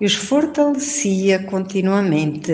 e 0.00 0.04
os 0.04 0.16
fortalecia 0.16 1.44
continuamente. 1.44 2.52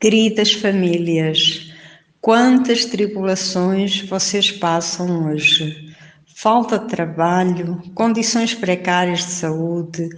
Queridas 0.00 0.52
famílias, 0.52 1.68
Quantas 2.20 2.84
tribulações 2.84 4.02
vocês 4.02 4.50
passam 4.50 5.28
hoje? 5.28 5.94
Falta 6.34 6.78
de 6.78 6.88
trabalho, 6.88 7.80
condições 7.94 8.54
precárias 8.54 9.20
de 9.20 9.30
saúde, 9.30 10.08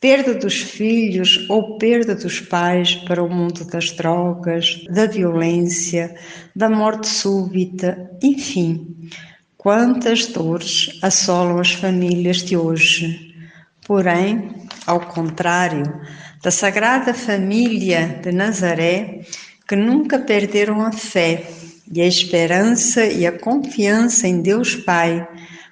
perda 0.00 0.32
dos 0.34 0.54
filhos 0.54 1.44
ou 1.50 1.76
perda 1.76 2.14
dos 2.14 2.40
pais 2.40 2.94
para 2.94 3.22
o 3.22 3.28
mundo 3.28 3.64
das 3.64 3.90
drogas, 3.90 4.84
da 4.88 5.06
violência, 5.06 6.16
da 6.54 6.70
morte 6.70 7.08
súbita, 7.08 8.10
enfim, 8.22 9.10
quantas 9.58 10.26
dores 10.28 10.98
assolam 11.02 11.58
as 11.58 11.72
famílias 11.72 12.38
de 12.38 12.56
hoje. 12.56 13.34
Porém, 13.86 14.54
ao 14.86 15.00
contrário 15.00 16.00
da 16.42 16.50
Sagrada 16.50 17.12
Família 17.12 18.18
de 18.22 18.32
Nazaré, 18.32 19.20
que 19.68 19.76
nunca 19.76 20.18
perderam 20.18 20.80
a 20.80 20.90
fé 20.90 21.46
e 21.92 22.00
a 22.00 22.06
esperança 22.06 23.04
e 23.04 23.26
a 23.26 23.38
confiança 23.38 24.26
em 24.26 24.40
Deus 24.40 24.74
Pai, 24.74 25.28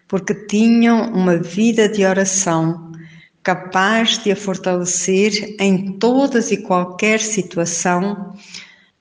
porque 0.07 0.35
tinham 0.35 1.11
uma 1.13 1.39
vida 1.39 1.89
de 1.89 2.05
oração 2.05 2.93
capaz 3.43 4.19
de 4.19 4.31
a 4.31 4.37
fortalecer 4.37 5.57
em 5.59 5.93
todas 5.93 6.53
e 6.53 6.59
qualquer 6.59 7.21
situação. 7.21 8.35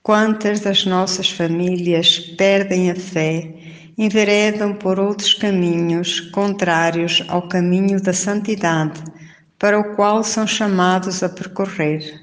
Quantas 0.02 0.62
das 0.62 0.86
nossas 0.86 1.30
famílias 1.30 2.18
perdem 2.18 2.90
a 2.90 2.96
fé, 2.96 3.54
enveredam 3.98 4.74
por 4.74 5.02
outros 5.02 5.34
caminhos 5.34 6.22
contrários 6.22 7.22
ao 7.28 7.50
caminho 7.50 8.02
da 8.02 8.14
santidade, 8.14 9.04
para 9.58 9.80
o 9.80 9.96
qual 9.96 10.24
são 10.24 10.46
chamados 10.46 11.24
a 11.24 11.30
percorrer. 11.30 12.22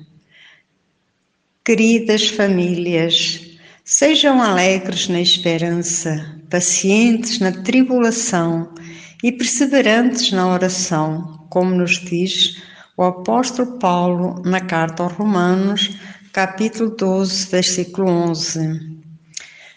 Queridas 1.65 2.29
famílias, 2.29 3.55
Sejam 3.87 4.41
alegres 4.41 5.09
na 5.09 5.21
esperança, 5.21 6.41
pacientes 6.49 7.39
na 7.39 7.53
tribulação 7.53 8.73
e 9.23 9.31
perseverantes 9.31 10.33
na 10.33 10.51
oração, 10.51 11.47
como 11.51 11.75
nos 11.75 12.01
diz 12.01 12.63
o 12.97 13.03
apóstolo 13.03 13.79
Paulo 13.79 14.41
na 14.43 14.59
carta 14.59 15.03
aos 15.03 15.13
Romanos, 15.13 15.99
capítulo 16.33 16.97
12, 16.97 17.51
versículo 17.51 18.09
11. 18.09 18.81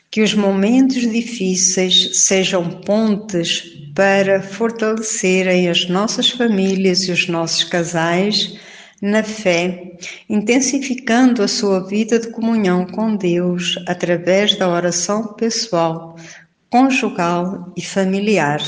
Que 0.10 0.22
os 0.22 0.34
momentos 0.34 1.02
difíceis 1.02 2.22
sejam 2.22 2.80
pontes 2.80 3.77
para 3.98 4.44
fortalecerem 4.44 5.70
as 5.70 5.90
nossas 5.90 6.30
famílias 6.30 7.08
e 7.08 7.12
os 7.12 7.28
nossos 7.28 7.64
casais 7.64 8.56
na 9.02 9.24
fé, 9.24 9.98
intensificando 10.30 11.42
a 11.42 11.48
sua 11.48 11.80
vida 11.80 12.20
de 12.20 12.28
comunhão 12.30 12.86
com 12.86 13.16
Deus 13.16 13.74
através 13.88 14.56
da 14.56 14.70
oração 14.70 15.34
pessoal, 15.34 16.16
conjugal 16.70 17.74
e 17.76 17.82
familiar. 17.82 18.62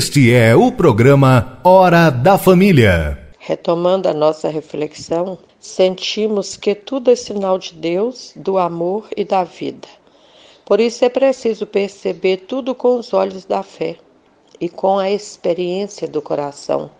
Este 0.00 0.32
é 0.32 0.56
o 0.56 0.72
programa 0.72 1.60
Hora 1.62 2.08
da 2.08 2.38
Família. 2.38 3.18
Retomando 3.38 4.08
a 4.08 4.14
nossa 4.14 4.48
reflexão, 4.48 5.38
sentimos 5.60 6.56
que 6.56 6.74
tudo 6.74 7.10
é 7.10 7.14
sinal 7.14 7.58
de 7.58 7.74
Deus, 7.74 8.32
do 8.34 8.56
amor 8.56 9.10
e 9.14 9.24
da 9.26 9.44
vida. 9.44 9.86
Por 10.64 10.80
isso 10.80 11.04
é 11.04 11.10
preciso 11.10 11.66
perceber 11.66 12.38
tudo 12.48 12.74
com 12.74 12.98
os 12.98 13.12
olhos 13.12 13.44
da 13.44 13.62
fé 13.62 13.98
e 14.58 14.70
com 14.70 14.98
a 14.98 15.10
experiência 15.10 16.08
do 16.08 16.22
coração. 16.22 16.90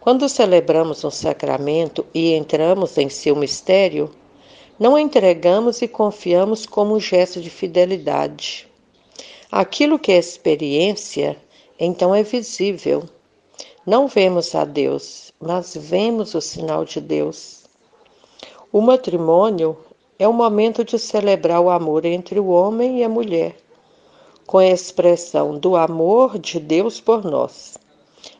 Quando 0.00 0.28
celebramos 0.28 1.02
um 1.02 1.10
sacramento 1.10 2.06
e 2.14 2.32
entramos 2.34 2.96
em 2.96 3.08
seu 3.08 3.34
mistério, 3.34 4.08
não 4.78 4.96
entregamos 4.96 5.82
e 5.82 5.88
confiamos 5.88 6.64
como 6.64 6.94
um 6.94 7.00
gesto 7.00 7.40
de 7.40 7.50
fidelidade. 7.50 8.68
Aquilo 9.50 9.98
que 9.98 10.12
é 10.12 10.16
experiência 10.16 11.36
então 11.82 12.14
é 12.14 12.22
visível. 12.22 13.04
Não 13.86 14.06
vemos 14.06 14.54
a 14.54 14.66
Deus, 14.66 15.32
mas 15.40 15.74
vemos 15.74 16.34
o 16.34 16.40
sinal 16.40 16.84
de 16.84 17.00
Deus. 17.00 17.64
O 18.70 18.82
matrimônio 18.82 19.78
é 20.18 20.28
o 20.28 20.32
momento 20.32 20.84
de 20.84 20.98
celebrar 20.98 21.58
o 21.62 21.70
amor 21.70 22.04
entre 22.04 22.38
o 22.38 22.48
homem 22.48 22.98
e 22.98 23.04
a 23.04 23.08
mulher, 23.08 23.56
com 24.46 24.58
a 24.58 24.66
expressão 24.66 25.58
do 25.58 25.74
amor 25.74 26.38
de 26.38 26.60
Deus 26.60 27.00
por 27.00 27.24
nós, 27.24 27.78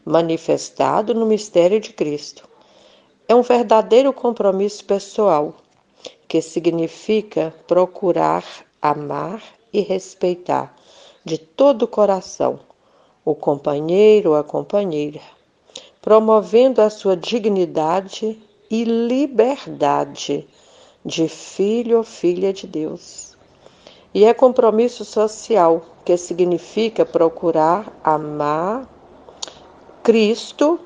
manifestado 0.04 1.14
no 1.14 1.24
mistério 1.24 1.80
de 1.80 1.94
Cristo. 1.94 2.46
É 3.26 3.34
um 3.34 3.40
verdadeiro 3.40 4.12
compromisso 4.12 4.84
pessoal, 4.84 5.54
que 6.28 6.42
significa 6.42 7.54
procurar 7.66 8.44
amar 8.82 9.42
e 9.72 9.80
respeitar 9.80 10.76
de 11.24 11.38
todo 11.38 11.84
o 11.84 11.88
coração 11.88 12.60
o 13.30 13.34
companheiro 13.34 14.30
ou 14.30 14.36
a 14.36 14.42
companheira, 14.42 15.20
promovendo 16.02 16.82
a 16.82 16.90
sua 16.90 17.16
dignidade 17.16 18.40
e 18.68 18.84
liberdade 18.84 20.46
de 21.04 21.28
filho 21.28 21.98
ou 21.98 22.04
filha 22.04 22.52
de 22.52 22.66
Deus. 22.66 23.36
E 24.12 24.24
é 24.24 24.34
compromisso 24.34 25.04
social, 25.04 25.82
que 26.04 26.16
significa 26.16 27.06
procurar 27.06 27.92
amar 28.02 28.88
Cristo 30.02 30.80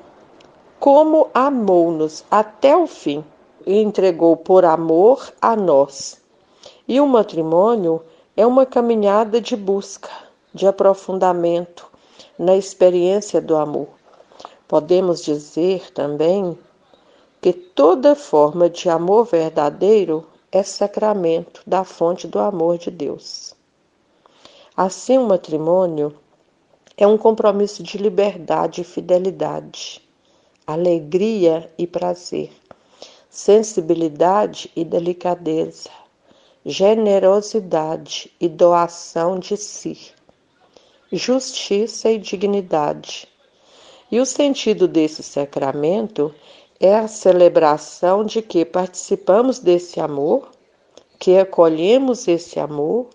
como 0.79 1.29
amou-nos 1.33 2.23
até 2.29 2.77
o 2.77 2.85
fim 2.85 3.23
e 3.65 3.81
entregou 3.81 4.37
por 4.37 4.63
amor 4.63 5.33
a 5.41 5.55
nós. 5.55 6.21
E 6.87 7.01
o 7.01 7.07
matrimônio 7.07 8.03
é 8.37 8.45
uma 8.45 8.65
caminhada 8.65 9.41
de 9.41 9.55
busca, 9.55 10.09
de 10.53 10.67
aprofundamento 10.67 11.94
na 12.37 12.55
experiência 12.55 13.41
do 13.41 13.55
amor. 13.55 13.87
Podemos 14.67 15.23
dizer 15.23 15.91
também 15.91 16.57
que 17.41 17.53
toda 17.53 18.15
forma 18.15 18.69
de 18.69 18.89
amor 18.89 19.25
verdadeiro 19.25 20.25
é 20.51 20.63
sacramento 20.63 21.61
da 21.67 21.83
fonte 21.83 22.27
do 22.27 22.39
amor 22.39 22.77
de 22.77 22.89
Deus. 22.89 23.55
Assim, 24.75 25.17
o 25.17 25.27
matrimônio 25.27 26.15
é 26.97 27.05
um 27.05 27.17
compromisso 27.17 27.83
de 27.83 27.97
liberdade 27.97 28.81
e 28.81 28.83
fidelidade, 28.83 30.01
alegria 30.65 31.71
e 31.77 31.85
prazer, 31.85 32.51
sensibilidade 33.29 34.71
e 34.75 34.83
delicadeza, 34.83 35.89
generosidade 36.65 38.31
e 38.39 38.47
doação 38.47 39.37
de 39.37 39.55
si, 39.57 40.14
justiça 41.11 42.09
e 42.09 42.17
dignidade. 42.17 43.27
E 44.11 44.19
o 44.19 44.25
sentido 44.25 44.87
desse 44.87 45.23
sacramento 45.23 46.33
é 46.79 46.95
a 46.95 47.07
celebração 47.07 48.23
de 48.23 48.41
que 48.41 48.65
participamos 48.65 49.59
desse 49.59 49.99
amor, 49.99 50.49
que 51.19 51.37
acolhemos 51.37 52.27
esse 52.27 52.59
amor 52.59 53.07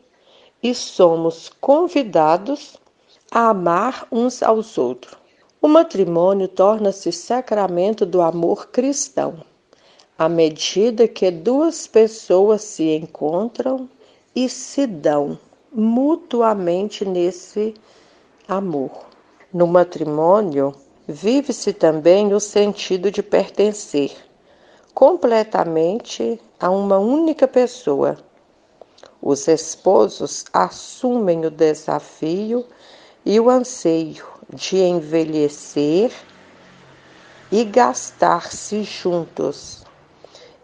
e 0.63 0.75
somos 0.75 1.51
convidados 1.61 2.77
a 3.31 3.51
amar 3.51 4.07
uns 4.11 4.43
aos 4.43 4.77
outros. 4.79 5.17
O 5.63 5.69
matrimônio 5.69 6.49
torna-se 6.49 7.13
sacramento 7.13 8.07
do 8.07 8.21
amor 8.23 8.69
cristão 8.69 9.45
à 10.21 10.29
medida 10.29 11.09
que 11.09 11.31
duas 11.31 11.87
pessoas 11.87 12.61
se 12.61 12.95
encontram 12.95 13.89
e 14.37 14.51
se 14.51 14.87
dão 14.87 15.39
mutuamente 15.73 17.05
nesse 17.05 17.75
amor. 18.49 18.91
No 19.53 19.67
matrimônio, 19.67 20.75
vive-se 21.07 21.73
também 21.73 22.33
o 22.33 22.41
sentido 22.41 23.11
de 23.11 23.23
pertencer 23.23 24.17
completamente 24.95 26.41
a 26.59 26.71
uma 26.71 26.99
única 26.99 27.49
pessoa. 27.49 28.19
Os 29.23 29.49
esposos 29.49 30.45
assumem 30.53 31.45
o 31.47 31.51
desafio 31.51 32.67
e 33.25 33.39
o 33.39 33.51
anseio 33.51 34.27
de 34.53 34.77
envelhecer 34.79 36.13
e 37.51 37.65
gastar-se 37.65 38.83
juntos 38.83 39.85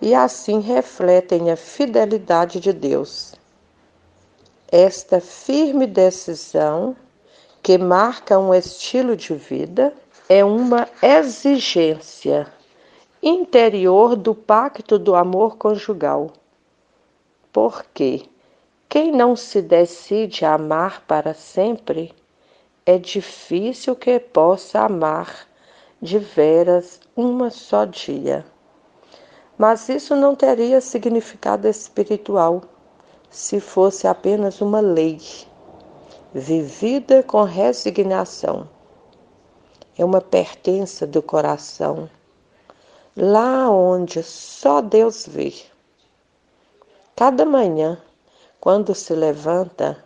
e 0.01 0.15
assim 0.15 0.61
refletem 0.61 1.51
a 1.51 1.57
fidelidade 1.57 2.61
de 2.61 2.73
Deus. 2.73 3.35
Esta 4.79 5.23
firme 5.23 5.87
decisão, 5.87 6.95
que 7.63 7.79
marca 7.79 8.39
um 8.39 8.53
estilo 8.53 9.17
de 9.17 9.35
vida, 9.35 9.91
é 10.29 10.45
uma 10.45 10.87
exigência 11.03 12.47
interior 13.23 14.15
do 14.15 14.35
pacto 14.35 14.99
do 14.99 15.15
amor 15.15 15.57
conjugal. 15.57 16.31
Porque 17.51 18.29
quem 18.87 19.11
não 19.11 19.35
se 19.35 19.63
decide 19.63 20.45
a 20.45 20.53
amar 20.53 21.07
para 21.07 21.33
sempre, 21.33 22.15
é 22.85 22.99
difícil 22.99 23.97
que 23.97 24.21
possa 24.21 24.81
amar 24.81 25.49
de 26.03 26.19
veras 26.19 27.01
uma 27.17 27.49
só 27.49 27.87
dia. 27.87 28.45
Mas 29.57 29.89
isso 29.89 30.15
não 30.15 30.35
teria 30.35 30.83
significado 30.83 31.67
espiritual 31.67 32.76
se 33.37 33.61
fosse 33.61 34.09
apenas 34.09 34.63
uma 34.63 34.81
lei, 34.81 35.21
vivida 36.33 37.23
com 37.23 37.43
resignação. 37.43 38.67
É 39.99 40.03
uma 40.03 40.23
pertença 40.23 41.07
do 41.07 41.21
coração, 41.21 42.09
lá 43.15 43.71
onde 43.71 44.23
só 44.23 44.81
Deus 44.81 45.27
vê. 45.27 45.53
Cada 47.15 47.45
manhã, 47.45 48.01
quando 48.59 48.95
se 48.95 49.15
levanta, 49.15 50.03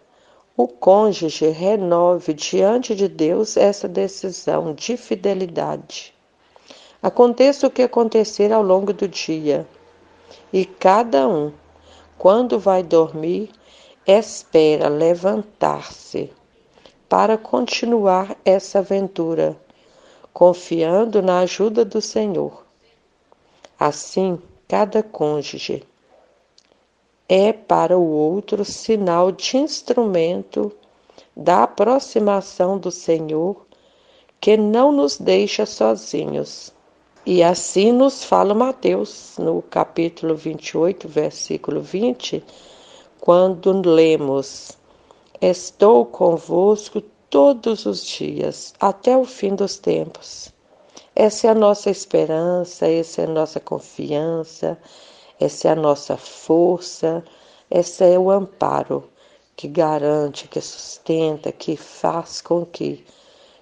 o 0.56 0.66
cônjuge 0.66 1.46
renove 1.50 2.34
diante 2.34 2.96
de 2.96 3.06
Deus 3.06 3.56
essa 3.56 3.86
decisão 3.86 4.74
de 4.74 4.96
fidelidade 4.96 6.12
Aconteça 7.02 7.66
o 7.66 7.70
que 7.70 7.80
acontecer 7.80 8.52
ao 8.52 8.62
longo 8.62 8.92
do 8.92 9.08
dia, 9.08 9.66
e 10.52 10.66
cada 10.66 11.26
um, 11.26 11.50
quando 12.20 12.58
vai 12.58 12.82
dormir, 12.82 13.48
espera 14.06 14.90
levantar-se 14.90 16.30
para 17.08 17.38
continuar 17.38 18.36
essa 18.44 18.80
aventura, 18.80 19.56
confiando 20.30 21.22
na 21.22 21.38
ajuda 21.38 21.82
do 21.82 22.02
Senhor. 22.02 22.66
Assim, 23.78 24.38
cada 24.68 25.02
cônjuge 25.02 25.82
é 27.26 27.54
para 27.54 27.96
o 27.96 28.06
outro 28.10 28.66
sinal 28.66 29.32
de 29.32 29.56
instrumento 29.56 30.70
da 31.34 31.62
aproximação 31.62 32.76
do 32.76 32.90
Senhor 32.90 33.64
que 34.38 34.58
não 34.58 34.92
nos 34.92 35.16
deixa 35.16 35.64
sozinhos. 35.64 36.70
E 37.26 37.42
assim 37.42 37.92
nos 37.92 38.24
fala 38.24 38.54
Mateus, 38.54 39.34
no 39.36 39.60
capítulo 39.60 40.34
28, 40.34 41.06
versículo 41.06 41.82
20, 41.82 42.42
quando 43.20 43.70
lemos: 43.86 44.78
Estou 45.38 46.06
convosco 46.06 47.02
todos 47.28 47.84
os 47.84 48.02
dias, 48.06 48.72
até 48.80 49.18
o 49.18 49.26
fim 49.26 49.54
dos 49.54 49.76
tempos. 49.76 50.50
Essa 51.14 51.48
é 51.48 51.50
a 51.50 51.54
nossa 51.54 51.90
esperança, 51.90 52.88
essa 52.88 53.20
é 53.20 53.24
a 53.26 53.30
nossa 53.30 53.60
confiança, 53.60 54.78
essa 55.38 55.68
é 55.68 55.72
a 55.72 55.76
nossa 55.76 56.16
força, 56.16 57.22
esse 57.70 58.02
é 58.02 58.18
o 58.18 58.30
amparo 58.30 59.04
que 59.54 59.68
garante, 59.68 60.48
que 60.48 60.60
sustenta, 60.62 61.52
que 61.52 61.76
faz 61.76 62.40
com 62.40 62.64
que 62.64 63.04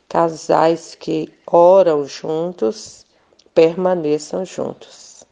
casais 0.09 0.95
que 0.95 1.29
oram 1.45 2.05
juntos 2.05 3.08
permaneçam 3.59 4.45
juntos. 4.45 5.25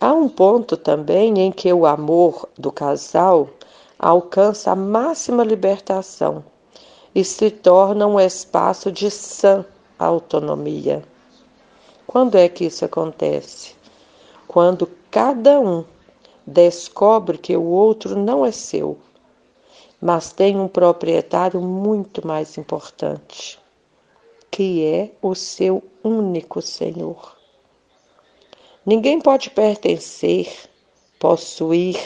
Há 0.00 0.12
um 0.12 0.28
ponto 0.28 0.76
também 0.76 1.36
em 1.40 1.50
que 1.50 1.72
o 1.72 1.84
amor 1.84 2.48
do 2.56 2.70
casal 2.70 3.48
alcança 3.98 4.70
a 4.70 4.76
máxima 4.76 5.42
libertação 5.42 6.44
e 7.12 7.24
se 7.24 7.50
torna 7.50 8.06
um 8.06 8.20
espaço 8.20 8.92
de 8.92 9.10
sã 9.10 9.66
autonomia. 9.98 11.02
Quando 12.06 12.36
é 12.36 12.48
que 12.48 12.66
isso 12.66 12.84
acontece? 12.84 13.74
Quando 14.46 14.88
cada 15.10 15.58
um 15.58 15.84
descobre 16.46 17.36
que 17.36 17.56
o 17.56 17.64
outro 17.64 18.16
não 18.16 18.46
é 18.46 18.52
seu, 18.52 18.96
mas 20.00 20.32
tem 20.32 20.56
um 20.56 20.68
proprietário 20.68 21.60
muito 21.60 22.24
mais 22.24 22.56
importante 22.56 23.58
que 24.50 24.84
é 24.84 25.10
o 25.20 25.34
seu 25.34 25.82
único 26.02 26.62
Senhor. 26.62 27.36
Ninguém 28.84 29.20
pode 29.20 29.50
pertencer, 29.50 30.48
possuir 31.18 31.98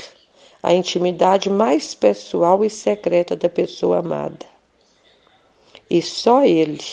a 0.62 0.72
intimidade 0.72 1.48
mais 1.50 1.94
pessoal 1.94 2.64
e 2.64 2.70
secreta 2.70 3.36
da 3.36 3.48
pessoa 3.48 3.98
amada. 3.98 4.46
E 5.88 6.00
só 6.02 6.44
Ele 6.44 6.84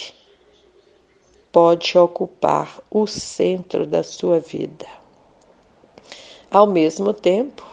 pode 1.52 1.98
ocupar 1.98 2.82
o 2.90 3.08
centro 3.08 3.86
da 3.86 4.04
sua 4.04 4.40
vida. 4.40 4.86
Ao 6.50 6.66
mesmo 6.66 7.14
tempo, 7.14 7.66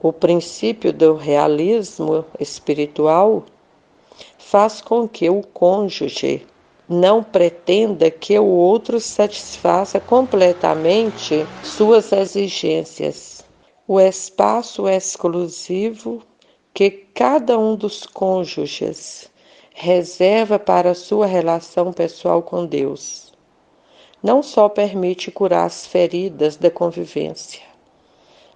o 0.00 0.12
princípio 0.12 0.92
do 0.92 1.14
realismo 1.14 2.24
espiritual 2.38 3.44
faz 4.38 4.80
com 4.80 5.08
que 5.08 5.28
o 5.28 5.42
cônjuge 5.42 6.46
não 6.88 7.22
pretenda 7.22 8.10
que 8.10 8.38
o 8.38 8.46
outro 8.46 8.98
satisfaça 8.98 10.00
completamente 10.00 11.44
suas 11.62 12.12
exigências. 12.12 13.44
O 13.86 14.00
espaço 14.00 14.88
exclusivo 14.88 16.22
que 16.72 16.90
cada 16.90 17.58
um 17.58 17.76
dos 17.76 18.06
cônjuges 18.06 19.30
reserva 19.74 20.58
para 20.58 20.94
sua 20.94 21.26
relação 21.26 21.92
pessoal 21.92 22.42
com 22.42 22.64
Deus 22.64 23.28
não 24.22 24.42
só 24.42 24.68
permite 24.68 25.30
curar 25.30 25.66
as 25.66 25.86
feridas 25.86 26.56
da 26.56 26.70
convivência, 26.70 27.62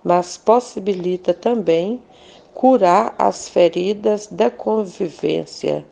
mas 0.03 0.37
possibilita 0.37 1.33
também 1.33 2.03
curar 2.53 3.14
as 3.16 3.49
feridas 3.49 4.27
da 4.27 4.51
convivência, 4.51 5.87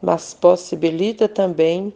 mas 0.00 0.34
possibilita 0.34 1.28
também 1.28 1.92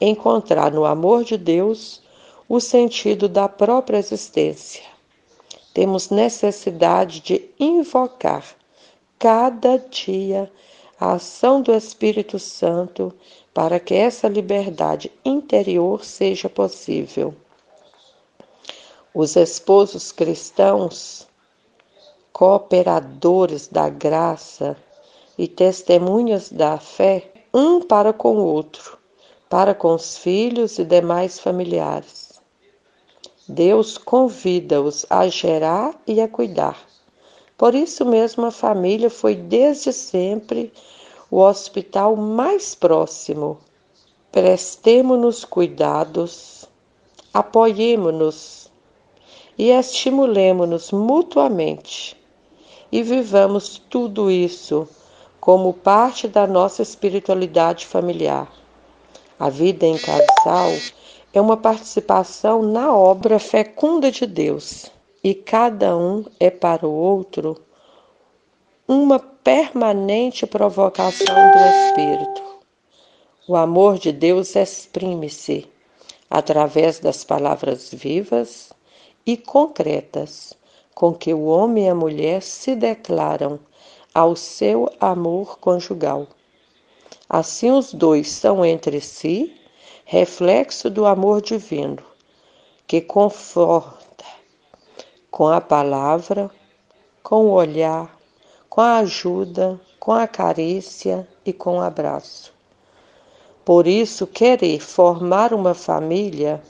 encontrar 0.00 0.70
no 0.70 0.84
amor 0.84 1.24
de 1.24 1.36
Deus 1.36 2.02
o 2.48 2.60
sentido 2.60 3.28
da 3.28 3.48
própria 3.48 3.98
existência. 3.98 4.84
Temos 5.72 6.10
necessidade 6.10 7.20
de 7.20 7.50
invocar 7.58 8.44
cada 9.18 9.78
dia 9.78 10.50
a 10.98 11.12
ação 11.12 11.60
do 11.60 11.74
Espírito 11.74 12.38
Santo 12.38 13.12
para 13.52 13.80
que 13.80 13.94
essa 13.94 14.28
liberdade 14.28 15.10
interior 15.24 16.04
seja 16.04 16.48
possível. 16.48 17.34
Os 19.14 19.36
esposos 19.36 20.12
cristãos, 20.12 21.26
cooperadores 22.32 23.66
da 23.66 23.88
graça 23.88 24.76
e 25.38 25.48
testemunhas 25.48 26.50
da 26.50 26.78
fé, 26.78 27.30
um 27.58 27.80
para 27.80 28.12
com 28.12 28.36
o 28.36 28.44
outro, 28.44 28.98
para 29.48 29.74
com 29.74 29.94
os 29.94 30.18
filhos 30.18 30.78
e 30.78 30.84
demais 30.84 31.40
familiares. 31.40 32.38
Deus 33.48 33.96
convida-os 33.96 35.06
a 35.08 35.26
gerar 35.28 35.98
e 36.06 36.20
a 36.20 36.28
cuidar. 36.28 36.78
Por 37.56 37.74
isso 37.74 38.04
mesmo 38.04 38.44
a 38.44 38.50
família 38.50 39.08
foi 39.08 39.34
desde 39.34 39.90
sempre 39.90 40.70
o 41.30 41.38
hospital 41.38 42.14
mais 42.14 42.74
próximo. 42.74 43.56
Prestemo-nos 44.30 45.42
cuidados, 45.42 46.68
apoiemo-nos 47.32 48.70
e 49.56 49.70
estimulemo-nos 49.70 50.92
mutuamente 50.92 52.14
e 52.92 53.02
vivamos 53.02 53.78
tudo 53.88 54.30
isso 54.30 54.86
como 55.46 55.72
parte 55.72 56.26
da 56.26 56.44
nossa 56.44 56.82
espiritualidade 56.82 57.86
familiar. 57.86 58.50
A 59.38 59.48
vida 59.48 59.86
em 59.86 59.96
casal 59.96 60.72
é 61.32 61.40
uma 61.40 61.56
participação 61.56 62.62
na 62.62 62.92
obra 62.92 63.38
fecunda 63.38 64.10
de 64.10 64.26
Deus 64.26 64.90
e 65.22 65.34
cada 65.34 65.96
um 65.96 66.24
é 66.40 66.50
para 66.50 66.84
o 66.84 66.92
outro 66.92 67.56
uma 68.88 69.20
permanente 69.20 70.44
provocação 70.48 71.36
do 71.36 71.58
Espírito. 71.86 72.42
O 73.46 73.54
amor 73.54 73.98
de 73.98 74.10
Deus 74.10 74.56
exprime-se 74.56 75.70
através 76.28 76.98
das 76.98 77.22
palavras 77.22 77.92
vivas 77.92 78.72
e 79.24 79.36
concretas 79.36 80.54
com 80.92 81.14
que 81.14 81.32
o 81.32 81.44
homem 81.44 81.84
e 81.84 81.88
a 81.88 81.94
mulher 81.94 82.42
se 82.42 82.74
declaram 82.74 83.60
ao 84.16 84.34
seu 84.34 84.88
amor 84.98 85.58
conjugal. 85.58 86.26
Assim, 87.28 87.70
os 87.70 87.92
dois 87.92 88.30
são 88.30 88.64
entre 88.64 88.98
si 88.98 89.54
reflexo 90.06 90.88
do 90.88 91.04
amor 91.04 91.42
divino, 91.42 92.02
que 92.86 93.02
conforta 93.02 94.24
com 95.30 95.48
a 95.48 95.60
palavra, 95.60 96.50
com 97.22 97.44
o 97.44 97.50
olhar, 97.50 98.18
com 98.70 98.80
a 98.80 99.00
ajuda, 99.00 99.78
com 100.00 100.12
a 100.12 100.26
carícia 100.26 101.28
e 101.44 101.52
com 101.52 101.76
o 101.76 101.82
abraço. 101.82 102.54
Por 103.66 103.86
isso, 103.86 104.26
querer 104.26 104.80
formar 104.80 105.52
uma 105.52 105.74
família 105.74 106.62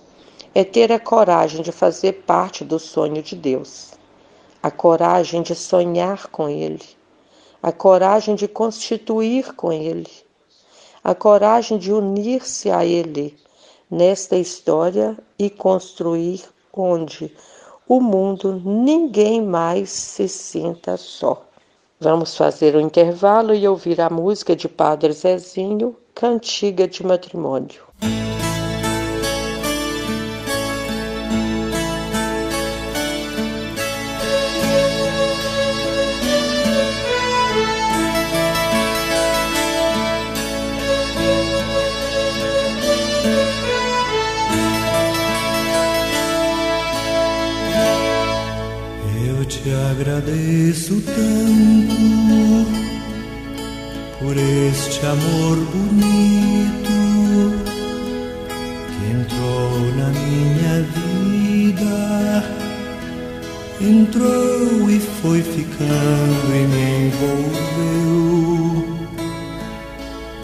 é 0.52 0.64
ter 0.64 0.90
a 0.90 0.98
coragem 0.98 1.62
de 1.62 1.70
fazer 1.70 2.24
parte 2.24 2.64
do 2.64 2.80
sonho 2.80 3.22
de 3.22 3.36
Deus, 3.36 3.92
a 4.60 4.68
coragem 4.68 5.42
de 5.42 5.54
sonhar 5.54 6.26
com 6.26 6.48
Ele, 6.48 6.95
a 7.66 7.72
coragem 7.72 8.36
de 8.36 8.46
constituir 8.46 9.52
com 9.56 9.72
Ele, 9.72 10.06
a 11.02 11.16
coragem 11.16 11.76
de 11.78 11.92
unir-se 11.92 12.70
a 12.70 12.84
Ele 12.84 13.36
nesta 13.90 14.36
história 14.36 15.18
e 15.36 15.50
construir 15.50 16.44
onde 16.72 17.34
o 17.88 18.00
mundo 18.00 18.62
ninguém 18.64 19.42
mais 19.42 19.90
se 19.90 20.28
sinta 20.28 20.96
só. 20.96 21.44
Vamos 21.98 22.36
fazer 22.36 22.76
um 22.76 22.80
intervalo 22.80 23.52
e 23.52 23.66
ouvir 23.66 24.00
a 24.00 24.08
música 24.08 24.54
de 24.54 24.68
Padre 24.68 25.12
Zezinho, 25.12 25.96
Cantiga 26.14 26.86
de 26.86 27.04
Matrimônio. 27.04 27.82
Agradeço 49.74 51.02
tanto 51.02 51.96
por 54.20 54.36
este 54.36 55.04
amor 55.04 55.56
bonito 55.72 56.96
que 58.92 59.04
entrou 59.12 59.70
na 59.96 60.08
minha 60.10 60.82
vida, 60.94 62.44
entrou 63.80 64.90
e 64.90 65.00
foi 65.20 65.42
ficando 65.42 66.54
e 66.54 66.66
me 66.68 66.86
envolveu, 67.08 68.44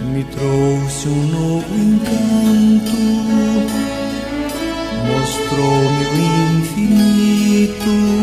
me 0.03 0.25
trouxe 0.25 1.09
um 1.09 1.27
novo 1.29 1.75
encanto, 1.75 2.97
mostrou-me 5.07 6.05
o 6.07 6.17
infinito 6.59 8.22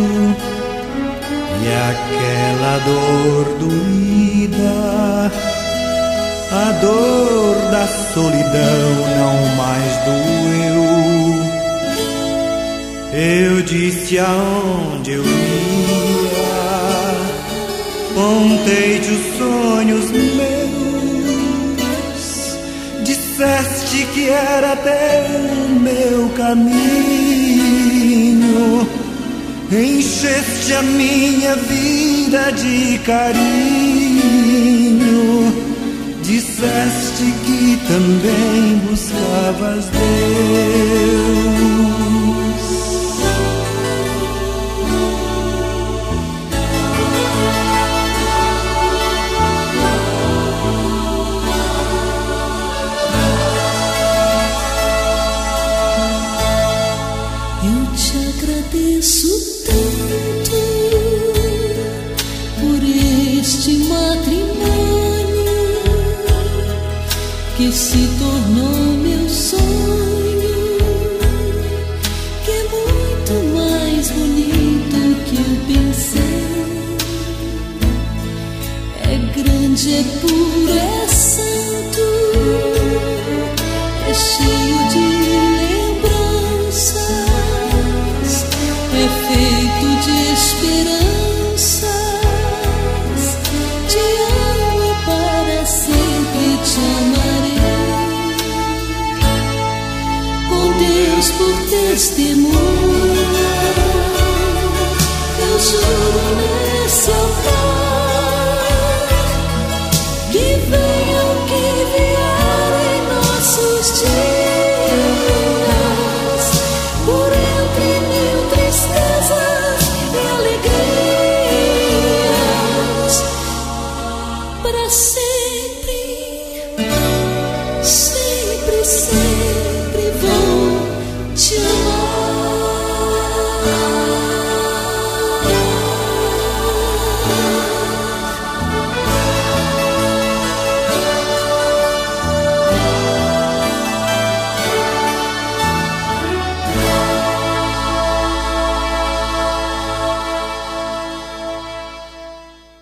aquela 1.90 2.78
dor 2.86 3.46
doída, 3.60 5.32
a 6.52 6.72
dor 6.82 7.56
da 7.72 7.88
solidão 8.14 8.90
não 9.18 9.38
mais 9.56 9.98
doeu. 10.06 10.84
Eu 13.12 13.62
disse 13.64 14.20
aonde 14.20 15.12
eu 15.14 15.24
ia, 15.24 16.30
contei-te 18.14 19.10
os 19.10 19.38
sonhos 19.38 20.12
meus, 20.12 20.68
disseste 23.04 24.06
que 24.14 24.30
era 24.30 24.78
o 25.66 25.80
meu 25.80 26.30
caminho 26.38 27.19
Encheste 29.72 30.74
a 30.74 30.82
minha 30.82 31.56
vida 31.56 32.52
de 32.54 32.98
carinho, 33.06 33.44
disseste 36.24 37.32
que 37.46 37.78
também 37.88 38.82
buscavas 38.90 39.86
Deus. 39.90 41.79
Testemunha. 68.00 68.30
Eu 68.30 68.39
juro 102.20 102.36
nesse 102.50 102.69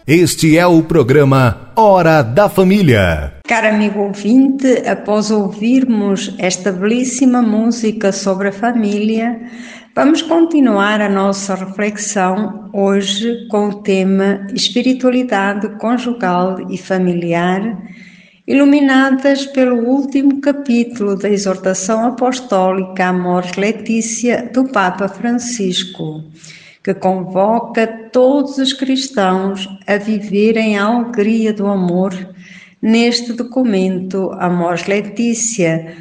Este 0.09 0.57
é 0.57 0.65
o 0.65 0.81
programa 0.83 1.73
Hora 1.75 2.21
da 2.21 2.47
Família. 2.47 3.33
Caro 3.45 3.67
amigo 3.67 3.99
ouvinte, 3.99 4.87
após 4.87 5.29
ouvirmos 5.29 6.33
esta 6.39 6.71
belíssima 6.71 7.41
música 7.41 8.13
sobre 8.13 8.47
a 8.47 8.51
família, 8.53 9.37
vamos 9.93 10.21
continuar 10.21 11.01
a 11.01 11.09
nossa 11.09 11.55
reflexão 11.55 12.69
hoje 12.71 13.49
com 13.49 13.67
o 13.67 13.81
tema 13.81 14.47
Espiritualidade 14.53 15.67
conjugal 15.77 16.71
e 16.71 16.77
familiar, 16.77 17.77
iluminadas 18.47 19.45
pelo 19.47 19.75
último 19.89 20.39
capítulo 20.39 21.17
da 21.17 21.29
exortação 21.29 22.05
apostólica 22.05 23.07
Amores 23.07 23.57
Letícia 23.57 24.49
do 24.53 24.69
Papa 24.69 25.09
Francisco 25.09 26.23
que 26.87 26.93
convoca 26.93 27.85
todos 27.85 28.57
os 28.57 28.71
cristãos 28.71 29.67
a 29.85 29.97
viverem 29.97 30.77
a 30.77 30.85
alegria 30.85 31.51
do 31.51 31.67
amor 31.67 32.13
neste 32.81 33.33
documento 33.33 34.31
Amor 34.39 34.79
Letícia, 34.87 35.93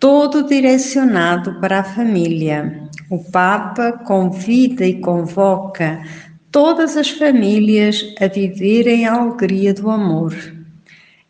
todo 0.00 0.42
direcionado 0.42 1.60
para 1.60 1.78
a 1.78 1.84
família. 1.84 2.88
O 3.08 3.22
Papa 3.22 3.92
convida 3.92 4.84
e 4.84 4.94
convoca 4.94 6.02
todas 6.50 6.96
as 6.96 7.10
famílias 7.10 8.04
a 8.20 8.26
viverem 8.26 9.06
a 9.06 9.14
alegria 9.14 9.72
do 9.72 9.88
amor. 9.88 10.34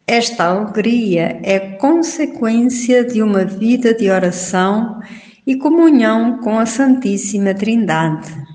Esta 0.07 0.45
alegria 0.47 1.39
é 1.43 1.59
consequência 1.77 3.05
de 3.05 3.21
uma 3.21 3.45
vida 3.45 3.93
de 3.93 4.09
oração 4.09 5.03
e 5.47 5.55
comunhão 5.57 6.39
com 6.39 6.59
a 6.59 6.65
Santíssima 6.65 7.53
Trindade. 7.53 8.52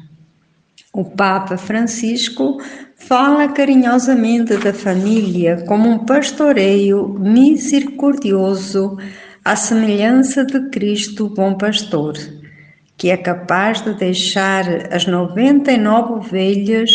O 0.94 1.04
Papa 1.04 1.58
Francisco 1.58 2.58
fala 2.96 3.50
carinhosamente 3.50 4.56
da 4.58 4.74
família 4.74 5.64
como 5.68 5.90
um 5.90 6.06
pastoreio 6.06 7.10
misericordioso 7.10 8.98
à 9.44 9.56
semelhança 9.56 10.46
de 10.46 10.70
Cristo, 10.70 11.30
bom 11.30 11.56
pastor, 11.56 12.14
que 12.98 13.10
é 13.10 13.18
capaz 13.18 13.82
de 13.82 13.94
deixar 13.94 14.66
as 14.92 15.06
noventa 15.06 15.72
e 15.72 15.78
nove 15.78 16.14
ovelhas 16.14 16.90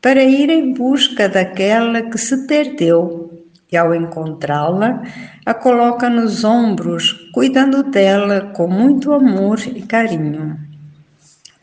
para 0.00 0.22
ir 0.22 0.48
em 0.48 0.72
busca 0.72 1.28
daquela 1.28 2.02
que 2.02 2.16
se 2.16 2.46
perdeu 2.46 3.30
e, 3.70 3.76
ao 3.76 3.94
encontrá-la, 3.94 5.02
a 5.44 5.52
coloca 5.52 6.08
nos 6.08 6.44
ombros, 6.44 7.12
cuidando 7.32 7.82
dela 7.82 8.52
com 8.54 8.68
muito 8.68 9.12
amor 9.12 9.58
e 9.66 9.82
carinho. 9.82 10.63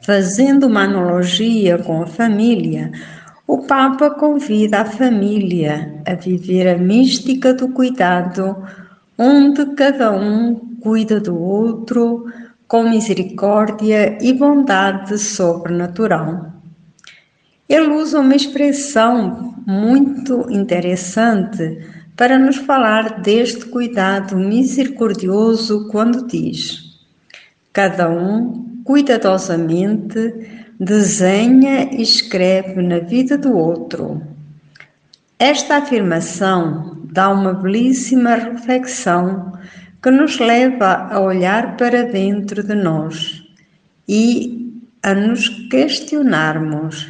Fazendo 0.04 0.66
uma 0.66 0.86
analogia 0.86 1.78
com 1.78 2.02
a 2.02 2.08
família, 2.08 2.92
o 3.46 3.60
Papa 3.60 4.10
convida 4.10 4.82
a 4.82 4.86
família 4.86 6.02
a 6.08 6.16
viver 6.16 6.68
a 6.70 6.78
mística 6.78 7.54
do 7.54 7.70
cuidado, 7.70 8.56
onde 9.16 9.76
cada 9.76 10.12
um 10.12 10.56
cuida 10.82 11.20
do 11.20 11.40
outro 11.40 12.26
com 12.68 12.90
misericórdia 12.90 14.18
e 14.20 14.34
bondade 14.34 15.20
sobrenatural. 15.20 16.52
Ele 17.70 17.90
usa 17.90 18.22
uma 18.22 18.36
expressão 18.36 19.54
muito 19.68 20.48
interessante 20.50 21.78
para 22.18 22.40
nos 22.40 22.58
falar 22.58 23.22
deste 23.22 23.66
cuidado 23.66 24.36
misericordioso 24.36 25.90
quando 25.90 26.26
diz: 26.26 26.98
Cada 27.72 28.10
um 28.10 28.71
cuidadosamente 28.84 30.64
desenha 30.80 31.90
e 31.92 32.02
escreve 32.02 32.82
na 32.82 33.00
vida 33.00 33.38
do 33.38 33.56
outro. 33.56 34.22
Esta 35.38 35.78
afirmação 35.78 36.98
dá 37.12 37.30
uma 37.30 37.54
belíssima 37.54 38.36
reflexão 38.36 39.54
que 40.02 40.10
nos 40.10 40.40
leva 40.40 41.08
a 41.12 41.20
olhar 41.20 41.78
para 41.78 42.04
dentro 42.04 42.64
de 42.64 42.74
nós 42.74 43.44
e 44.08 44.82
a 45.04 45.14
nos 45.14 45.50
questionarmos 45.70 47.08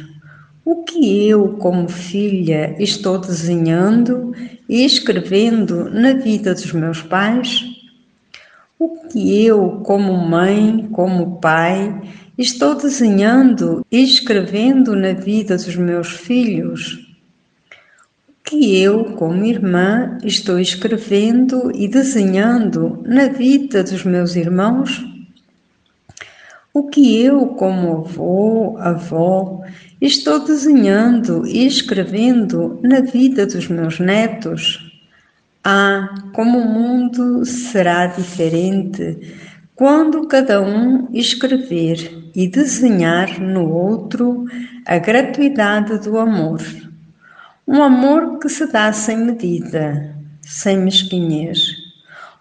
o 0.64 0.84
que 0.84 1.28
eu, 1.28 1.54
como 1.54 1.88
filha, 1.88 2.76
estou 2.78 3.18
desenhando 3.18 4.32
e 4.68 4.84
escrevendo 4.84 5.90
na 5.90 6.12
vida 6.12 6.54
dos 6.54 6.72
meus 6.72 7.02
pais? 7.02 7.71
O 8.84 8.98
que 9.06 9.44
eu, 9.44 9.80
como 9.84 10.12
mãe, 10.12 10.88
como 10.90 11.38
pai, 11.38 12.02
estou 12.36 12.74
desenhando 12.74 13.86
e 13.92 14.02
escrevendo 14.02 14.96
na 14.96 15.12
vida 15.12 15.54
dos 15.54 15.76
meus 15.76 16.08
filhos? 16.08 16.94
O 18.28 18.32
que 18.42 18.76
eu, 18.76 19.04
como 19.14 19.44
irmã, 19.44 20.18
estou 20.24 20.58
escrevendo 20.58 21.70
e 21.72 21.86
desenhando 21.86 23.00
na 23.06 23.28
vida 23.28 23.84
dos 23.84 24.02
meus 24.04 24.34
irmãos? 24.34 25.00
O 26.74 26.88
que 26.88 27.22
eu, 27.22 27.50
como 27.50 27.98
avô, 27.98 28.76
avó, 28.78 29.62
estou 30.00 30.40
desenhando 30.44 31.46
e 31.46 31.64
escrevendo 31.68 32.80
na 32.82 32.98
vida 32.98 33.46
dos 33.46 33.68
meus 33.68 34.00
netos? 34.00 34.91
Ah, 35.64 36.12
como 36.32 36.58
o 36.58 36.68
mundo 36.68 37.46
será 37.46 38.08
diferente 38.08 39.20
quando 39.76 40.26
cada 40.26 40.60
um 40.60 41.08
escrever 41.12 42.30
e 42.34 42.48
desenhar 42.48 43.38
no 43.40 43.70
outro 43.70 44.44
a 44.84 44.98
gratuidade 44.98 45.98
do 46.00 46.18
amor. 46.18 46.60
Um 47.66 47.80
amor 47.80 48.40
que 48.40 48.48
se 48.48 48.66
dá 48.72 48.92
sem 48.92 49.18
medida, 49.18 50.16
sem 50.40 50.78
mesquinhez. 50.78 51.60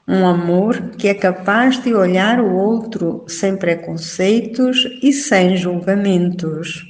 Um 0.07 0.25
amor 0.25 0.81
que 0.97 1.07
é 1.07 1.13
capaz 1.13 1.79
de 1.79 1.93
olhar 1.93 2.39
o 2.39 2.55
outro 2.55 3.23
sem 3.27 3.55
preconceitos 3.55 4.87
e 5.03 5.13
sem 5.13 5.55
julgamentos. 5.55 6.87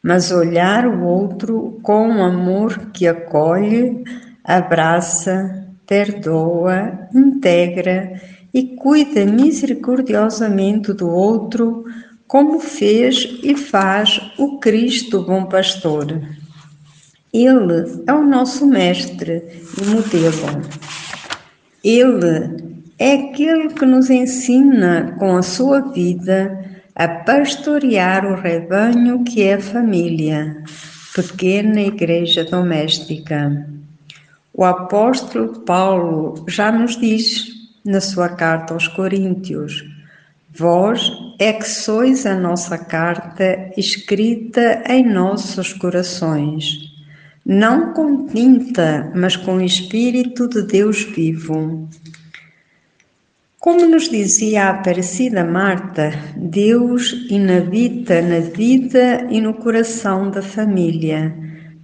Mas 0.00 0.30
olhar 0.30 0.86
o 0.86 1.02
outro 1.02 1.80
com 1.82 2.08
um 2.08 2.22
amor 2.22 2.90
que 2.92 3.08
acolhe, 3.08 4.04
abraça, 4.44 5.66
perdoa, 5.86 7.08
integra 7.14 8.20
e 8.52 8.62
cuida 8.76 9.24
misericordiosamente 9.24 10.92
do 10.92 11.08
outro, 11.08 11.84
como 12.26 12.60
fez 12.60 13.40
e 13.42 13.56
faz 13.56 14.20
o 14.38 14.58
Cristo 14.58 15.22
Bom 15.22 15.44
Pastor. 15.46 16.20
Ele 17.32 18.02
é 18.06 18.12
o 18.12 18.26
nosso 18.26 18.66
mestre 18.66 19.42
e 19.80 19.84
modelo. 19.86 20.62
Ele 21.82 22.82
é 22.98 23.14
aquele 23.14 23.68
que 23.70 23.86
nos 23.86 24.10
ensina 24.10 25.16
com 25.18 25.36
a 25.36 25.42
sua 25.42 25.80
vida 25.80 26.62
a 26.94 27.08
pastorear 27.08 28.26
o 28.26 28.34
rebanho 28.34 29.24
que 29.24 29.42
é 29.42 29.54
a 29.54 29.60
família, 29.60 30.62
pequena 31.14 31.80
igreja 31.80 32.44
doméstica. 32.44 33.66
O 34.54 34.64
apóstolo 34.64 35.60
Paulo 35.60 36.44
já 36.46 36.70
nos 36.70 36.96
diz 36.96 37.46
na 37.84 38.00
sua 38.00 38.28
carta 38.28 38.74
aos 38.74 38.86
Coríntios: 38.86 39.82
Vós 40.54 41.10
é 41.38 41.54
que 41.54 41.66
sois 41.66 42.26
a 42.26 42.34
nossa 42.34 42.76
carta 42.76 43.70
escrita 43.76 44.82
em 44.86 45.10
nossos 45.10 45.72
corações, 45.72 46.92
não 47.46 47.94
com 47.94 48.26
tinta, 48.26 49.10
mas 49.14 49.36
com 49.36 49.56
o 49.56 49.64
Espírito 49.64 50.46
de 50.46 50.62
Deus 50.62 51.02
vivo. 51.02 51.88
Como 53.58 53.86
nos 53.86 54.10
dizia 54.10 54.64
a 54.64 54.70
Aparecida 54.70 55.44
Marta, 55.44 56.10
Deus 56.36 57.12
inabita 57.30 58.20
na 58.20 58.40
vida 58.40 59.26
e 59.30 59.40
no 59.40 59.54
coração 59.54 60.30
da 60.30 60.42
família 60.42 61.34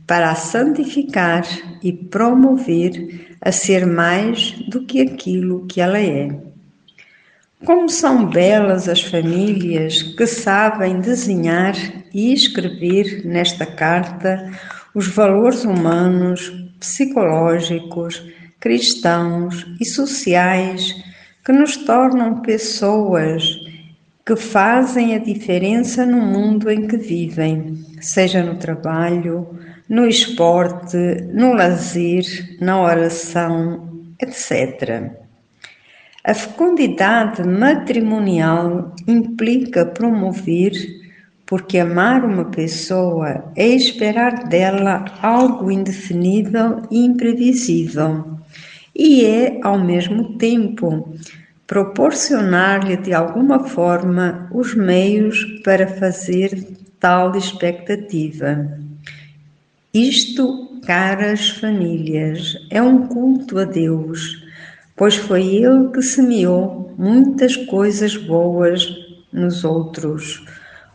para 0.07 0.31
a 0.31 0.35
santificar 0.35 1.45
e 1.83 1.93
promover 1.93 3.37
a 3.41 3.53
ser 3.53 3.87
mais 3.87 4.53
do 4.69 4.85
que 4.85 5.01
aquilo 5.01 5.67
que 5.67 5.81
ela 5.81 5.99
é. 5.99 6.29
Como 7.65 7.89
são 7.89 8.27
belas 8.27 8.89
as 8.89 9.03
famílias 9.03 10.03
que 10.03 10.27
sabem 10.27 11.01
desenhar 11.01 11.75
e 12.15 12.33
escrever 12.33 13.27
nesta 13.27 13.67
carta 13.67 14.51
os 14.95 15.09
valores 15.09 15.65
humanos, 15.65 16.53
psicológicos, 16.79 18.23
cristãos 18.61 19.67
e 19.81 19.85
sociais 19.85 20.95
que 21.45 21.53
nos 21.53 21.77
tornam 21.77 22.43
pessoas 22.43 23.43
que 24.25 24.37
fazem 24.37 25.15
a 25.15 25.19
diferença 25.19 26.05
no 26.05 26.21
mundo 26.21 26.71
em 26.71 26.87
que 26.87 26.99
vivem, 26.99 27.83
seja 28.01 28.43
no 28.43 28.57
trabalho, 28.57 29.49
no 29.89 30.07
esporte, 30.07 30.97
no 31.33 31.55
lazer, 31.55 32.25
na 32.61 32.81
oração, 32.81 34.07
etc. 34.21 35.13
A 36.25 36.35
fecundidade 36.35 37.43
matrimonial 37.47 38.95
implica 39.07 39.87
promover, 39.87 40.73
porque 41.47 41.79
amar 41.79 42.25
uma 42.25 42.45
pessoa 42.45 43.51
é 43.57 43.67
esperar 43.67 44.47
dela 44.47 45.07
algo 45.23 45.71
indefinível 45.71 46.83
e 46.91 47.07
imprevisível, 47.07 48.39
e 48.95 49.25
é, 49.25 49.59
ao 49.63 49.79
mesmo 49.79 50.37
tempo, 50.37 51.15
proporcionar-lhe 51.67 52.97
de 52.97 53.15
alguma 53.15 53.61
forma 53.61 54.51
os 54.53 54.75
meios 54.75 55.45
para 55.63 55.87
fazer 55.87 56.67
tal 57.01 57.35
expectativa. 57.37 58.69
Isto, 59.99 60.79
caras 60.87 61.49
famílias, 61.49 62.55
é 62.71 62.81
um 62.81 63.09
culto 63.09 63.59
a 63.59 63.65
Deus, 63.65 64.47
pois 64.95 65.17
foi 65.17 65.57
Ele 65.57 65.89
que 65.93 66.01
semeou 66.01 66.95
muitas 66.97 67.57
coisas 67.57 68.17
boas 68.17 68.87
nos 69.33 69.65
outros, 69.65 70.45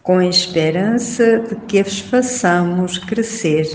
com 0.01 0.20
a 0.20 0.26
esperança 0.26 1.39
de 1.39 1.54
que 1.68 1.80
as 1.80 1.99
façamos 1.99 2.97
crescer. 2.97 3.68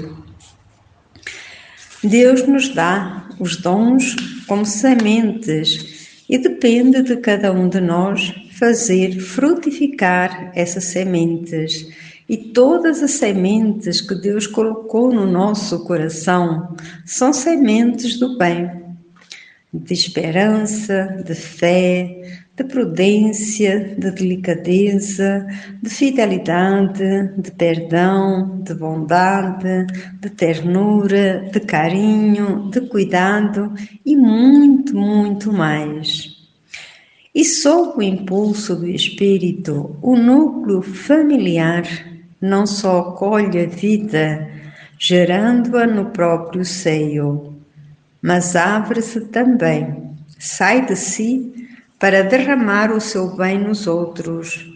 Deus 2.03 2.47
nos 2.47 2.71
dá 2.71 3.29
os 3.39 3.57
dons 3.57 4.17
como 4.47 4.65
sementes 4.65 6.23
e 6.27 6.39
depende 6.39 7.03
de 7.03 7.19
cada 7.19 7.53
um 7.53 7.69
de 7.69 7.83
nós 7.83 8.33
fazer 8.59 9.21
frutificar 9.21 10.53
essas 10.55 10.85
sementes. 10.85 11.87
E 12.29 12.37
todas 12.37 13.03
as 13.03 13.13
sementes 13.13 14.03
que 14.03 14.15
Deus 14.15 14.47
colocou 14.47 15.11
no 15.11 15.25
nosso 15.25 15.83
coração 15.85 16.77
são 17.07 17.33
sementes 17.33 18.19
do 18.19 18.37
bem, 18.37 18.71
de 19.73 19.95
esperança, 19.95 21.23
de 21.25 21.35
fé, 21.35 22.45
de 22.55 22.65
prudência, 22.65 23.97
de 23.97 24.11
delicadeza, 24.11 25.47
de 25.83 25.89
fidelidade, 25.89 27.33
de 27.39 27.51
perdão, 27.53 28.61
de 28.63 28.75
bondade, 28.75 29.87
de 30.21 30.29
ternura, 30.29 31.49
de 31.51 31.61
carinho, 31.61 32.69
de 32.71 32.83
cuidado 32.83 33.73
e 34.05 34.15
muito, 34.15 34.95
muito 34.95 35.51
mais. 35.51 36.37
E 37.35 37.43
sob 37.43 37.99
o 37.99 38.03
impulso 38.03 38.77
do 38.77 38.87
Espírito, 38.87 39.97
o 40.03 40.15
núcleo 40.15 40.83
familiar 40.83 41.85
não 42.41 42.67
só 42.67 43.01
acolhe 43.01 43.65
a 43.65 43.67
vida, 43.67 44.49
gerando-a 44.99 45.87
no 45.87 46.07
próprio 46.07 46.65
seio, 46.65 47.55
mas 48.21 48.57
abre-se 48.57 49.21
também, 49.27 50.15
sai 50.39 50.85
de 50.85 50.97
si 50.97 51.69
para 51.99 52.23
derramar 52.23 52.93
o 52.93 53.01
seu 53.01 53.37
bem 53.37 53.59
nos 53.59 53.87
outros, 53.87 54.67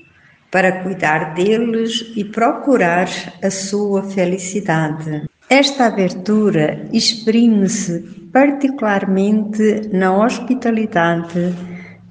para 0.50 0.82
cuidar 0.82 1.34
deles 1.34 2.12
e 2.16 2.24
procurar 2.24 3.08
a 3.42 3.50
sua 3.50 4.02
felicidade. 4.02 5.24
Esta 5.48 5.86
abertura 5.86 6.86
exprime-se 6.92 8.00
particularmente 8.32 9.88
na 9.92 10.16
hospitalidade 10.16 11.54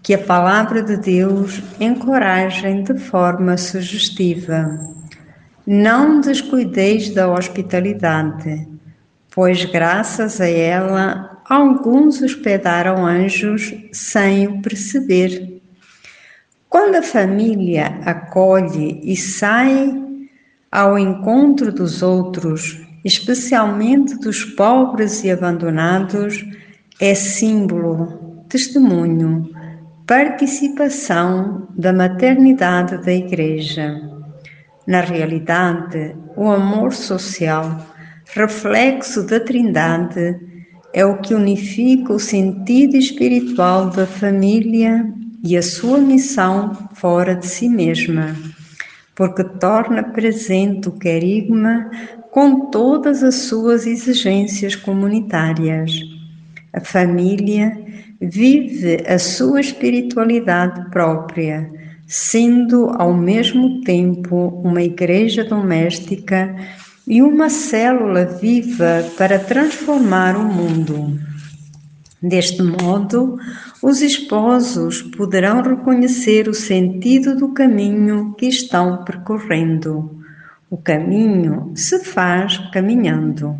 que 0.03 0.13
a 0.13 0.17
palavra 0.17 0.81
de 0.81 0.97
Deus 0.97 1.61
encoraja 1.79 2.71
de 2.71 2.97
forma 2.99 3.57
sugestiva. 3.57 4.90
Não 5.73 6.19
descuideis 6.19 7.11
da 7.11 7.31
hospitalidade, 7.31 8.67
pois 9.33 9.63
graças 9.63 10.41
a 10.41 10.45
ela 10.45 11.41
alguns 11.47 12.21
hospedaram 12.21 13.05
anjos 13.05 13.73
sem 13.93 14.49
o 14.49 14.61
perceber. 14.61 15.61
Quando 16.67 16.95
a 16.95 17.01
família 17.01 18.01
acolhe 18.03 18.99
e 19.01 19.15
sai 19.15 19.93
ao 20.69 20.99
encontro 20.99 21.71
dos 21.71 22.03
outros, 22.03 22.77
especialmente 23.05 24.19
dos 24.19 24.43
pobres 24.43 25.23
e 25.23 25.31
abandonados, 25.31 26.45
é 26.99 27.15
símbolo, 27.15 28.43
testemunho, 28.49 29.49
participação 30.05 31.69
da 31.77 31.93
maternidade 31.93 33.01
da 33.05 33.13
Igreja. 33.13 34.20
Na 34.87 35.01
realidade, 35.01 36.15
o 36.35 36.49
amor 36.49 36.93
social, 36.93 37.85
reflexo 38.33 39.23
da 39.23 39.39
Trindade, 39.39 40.39
é 40.93 41.05
o 41.05 41.17
que 41.19 41.33
unifica 41.33 42.13
o 42.13 42.19
sentido 42.19 42.97
espiritual 42.97 43.89
da 43.91 44.05
família 44.05 45.05
e 45.43 45.55
a 45.55 45.61
sua 45.61 45.99
missão 45.99 46.73
fora 46.93 47.35
de 47.35 47.47
si 47.47 47.69
mesma, 47.69 48.35
porque 49.15 49.43
torna 49.43 50.03
presente 50.03 50.89
o 50.89 50.91
querigma 50.91 51.89
com 52.31 52.71
todas 52.71 53.23
as 53.23 53.35
suas 53.35 53.85
exigências 53.85 54.75
comunitárias. 54.75 55.91
A 56.73 56.79
família 56.79 57.77
vive 58.19 59.03
a 59.07 59.19
sua 59.19 59.59
espiritualidade 59.59 60.89
própria, 60.89 61.69
sendo 62.11 62.89
ao 62.89 63.13
mesmo 63.13 63.79
tempo 63.85 64.61
uma 64.65 64.83
igreja 64.83 65.45
doméstica 65.45 66.53
e 67.07 67.21
uma 67.21 67.49
célula 67.49 68.25
viva 68.25 69.05
para 69.17 69.39
transformar 69.39 70.35
o 70.35 70.43
mundo. 70.43 71.17
Deste 72.21 72.61
modo, 72.61 73.39
os 73.81 74.01
esposos 74.01 75.01
poderão 75.01 75.61
reconhecer 75.61 76.49
o 76.49 76.53
sentido 76.53 77.33
do 77.33 77.53
caminho 77.53 78.35
que 78.37 78.45
estão 78.45 79.05
percorrendo. 79.05 80.21
O 80.69 80.75
caminho 80.75 81.71
se 81.75 82.03
faz 82.03 82.57
caminhando. 82.73 83.55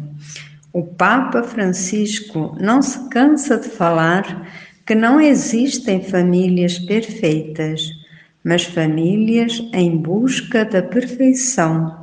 O 0.73 0.83
Papa 0.83 1.41
Francisco 1.41 2.53
não 2.59 2.81
se 2.81 3.07
cansa 3.07 3.57
de 3.57 3.69
falar 3.69 4.45
que 4.85 4.93
não 4.93 5.21
existem 5.21 6.03
famílias 6.03 6.77
perfeitas, 6.77 8.00
mas 8.43 8.63
famílias 8.63 9.61
em 9.73 9.97
busca 9.97 10.65
da 10.65 10.81
perfeição 10.81 12.01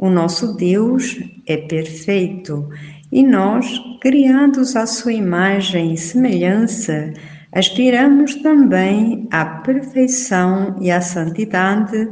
o 0.00 0.08
nosso 0.08 0.54
Deus 0.54 1.22
é 1.46 1.58
perfeito 1.58 2.70
e 3.12 3.22
nós, 3.22 3.78
criados 4.00 4.74
à 4.74 4.86
sua 4.86 5.12
imagem 5.12 5.92
e 5.92 5.98
semelhança, 5.98 7.12
aspiramos 7.52 8.36
também 8.36 9.28
à 9.30 9.44
perfeição 9.44 10.74
e 10.80 10.90
à 10.90 11.02
santidade 11.02 12.08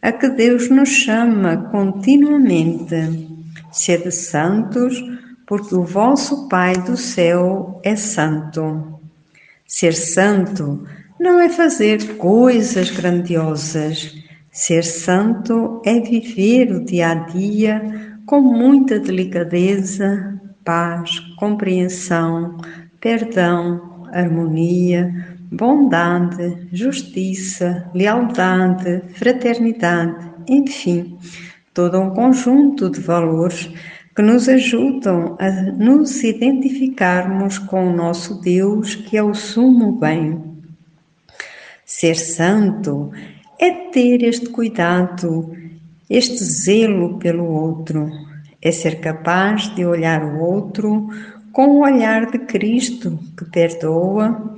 a 0.00 0.12
que 0.12 0.28
Deus 0.28 0.70
nos 0.70 0.88
chama 0.88 1.56
continuamente. 1.72 3.28
Sede 3.72 4.12
santos, 4.12 5.02
porque 5.44 5.74
o 5.74 5.82
vosso 5.82 6.48
Pai 6.48 6.74
do 6.74 6.96
céu 6.96 7.80
é 7.82 7.96
santo. 7.96 9.00
Ser 9.66 9.94
santo 9.94 10.86
não 11.22 11.40
é 11.40 11.48
fazer 11.48 12.16
coisas 12.16 12.90
grandiosas, 12.90 14.22
Ser 14.54 14.84
santo 14.84 15.80
é 15.82 15.98
viver 15.98 16.70
o 16.72 16.84
dia 16.84 17.12
a 17.12 17.14
dia 17.14 17.80
com 18.26 18.38
muita 18.42 19.00
delicadeza, 19.00 20.38
paz, 20.62 21.20
compreensão, 21.38 22.58
perdão, 23.00 24.06
harmonia, 24.12 25.10
bondade, 25.50 26.68
justiça, 26.70 27.90
lealdade, 27.94 29.00
fraternidade, 29.14 30.32
enfim, 30.46 31.16
todo 31.72 31.98
um 31.98 32.10
conjunto 32.10 32.90
de 32.90 33.00
valores 33.00 33.72
que 34.14 34.20
nos 34.20 34.50
ajudam 34.50 35.34
a 35.40 35.50
nos 35.50 36.22
identificarmos 36.22 37.56
com 37.56 37.88
o 37.88 37.96
nosso 37.96 38.38
Deus, 38.42 38.94
que 38.94 39.16
é 39.16 39.22
o 39.22 39.32
sumo 39.32 39.92
bem. 39.92 40.51
Ser 41.98 42.16
santo 42.16 43.12
é 43.58 43.70
ter 43.90 44.24
este 44.24 44.48
cuidado, 44.48 45.54
este 46.08 46.42
zelo 46.42 47.18
pelo 47.18 47.44
outro, 47.44 48.10
é 48.62 48.72
ser 48.72 48.98
capaz 48.98 49.72
de 49.74 49.84
olhar 49.84 50.24
o 50.24 50.40
outro 50.40 51.10
com 51.52 51.66
o 51.66 51.82
olhar 51.82 52.30
de 52.30 52.38
Cristo 52.38 53.18
que 53.36 53.44
perdoa, 53.44 54.56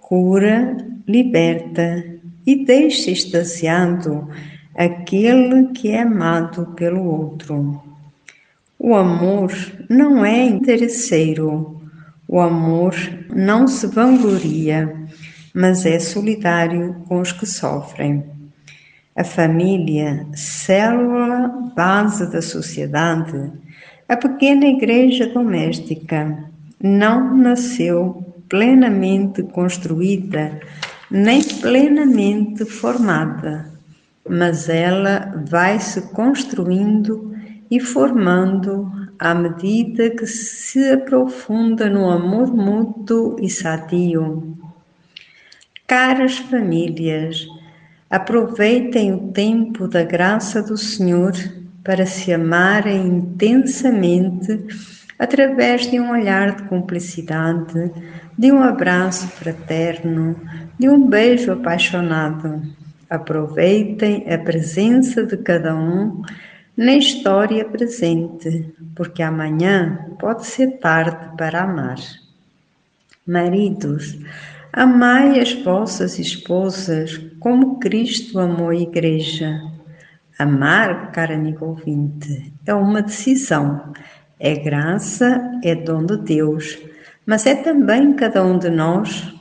cura, 0.00 0.76
liberta 1.06 2.04
e 2.46 2.64
deixa 2.64 3.10
extasiado 3.10 4.30
aquele 4.74 5.72
que 5.72 5.90
é 5.90 6.02
amado 6.02 6.66
pelo 6.76 7.02
outro. 7.02 7.82
O 8.78 8.94
amor 8.94 9.52
não 9.90 10.24
é 10.24 10.44
interesseiro, 10.44 11.82
o 12.28 12.40
amor 12.40 12.94
não 13.34 13.66
se 13.66 13.88
vangloria, 13.88 15.06
mas 15.56 15.86
é 15.86 15.98
solidário 15.98 16.96
com 17.08 17.18
os 17.18 17.32
que 17.32 17.46
sofrem. 17.46 18.22
A 19.16 19.24
família, 19.24 20.26
célula 20.34 21.48
base 21.74 22.30
da 22.30 22.42
sociedade, 22.42 23.50
a 24.06 24.18
pequena 24.18 24.66
igreja 24.66 25.26
doméstica, 25.26 26.44
não 26.78 27.34
nasceu 27.34 28.22
plenamente 28.50 29.42
construída 29.44 30.60
nem 31.10 31.42
plenamente 31.42 32.66
formada, 32.66 33.72
mas 34.28 34.68
ela 34.68 35.42
vai 35.48 35.80
se 35.80 36.02
construindo 36.12 37.34
e 37.70 37.80
formando 37.80 38.92
à 39.18 39.34
medida 39.34 40.10
que 40.10 40.26
se 40.26 40.90
aprofunda 40.90 41.88
no 41.88 42.10
amor 42.10 42.54
mútuo 42.54 43.36
e 43.40 43.48
sadio. 43.48 44.65
Caras 45.86 46.38
famílias, 46.38 47.46
aproveitem 48.10 49.12
o 49.12 49.32
tempo 49.32 49.86
da 49.86 50.02
graça 50.02 50.60
do 50.60 50.76
Senhor 50.76 51.32
para 51.84 52.04
se 52.04 52.32
amarem 52.32 53.06
intensamente 53.06 54.66
através 55.16 55.88
de 55.88 56.00
um 56.00 56.10
olhar 56.10 56.56
de 56.56 56.64
cumplicidade, 56.64 57.92
de 58.36 58.50
um 58.50 58.64
abraço 58.64 59.28
fraterno, 59.28 60.34
de 60.76 60.88
um 60.88 61.06
beijo 61.06 61.52
apaixonado. 61.52 62.62
Aproveitem 63.08 64.26
a 64.28 64.38
presença 64.38 65.24
de 65.24 65.36
cada 65.36 65.72
um 65.76 66.20
na 66.76 66.94
história 66.96 67.64
presente, 67.64 68.74
porque 68.96 69.22
amanhã 69.22 70.04
pode 70.18 70.46
ser 70.46 70.78
tarde 70.78 71.36
para 71.36 71.62
amar. 71.62 71.98
Maridos, 73.24 74.18
amai 74.76 75.40
as 75.40 75.54
vossas 75.54 76.18
esposas 76.18 77.16
como 77.40 77.78
Cristo 77.78 78.38
amou 78.38 78.68
a 78.68 78.76
Igreja. 78.76 79.58
Amar, 80.38 81.12
cara 81.12 81.34
amigo 81.34 81.64
ouvinte, 81.64 82.52
é 82.66 82.74
uma 82.74 83.00
decisão, 83.00 83.94
é 84.38 84.54
graça, 84.54 85.40
é 85.64 85.74
dom 85.74 86.04
de 86.04 86.18
Deus, 86.18 86.78
mas 87.24 87.46
é 87.46 87.54
também 87.54 88.12
cada 88.12 88.44
um 88.44 88.58
de 88.58 88.68
nós 88.68 89.34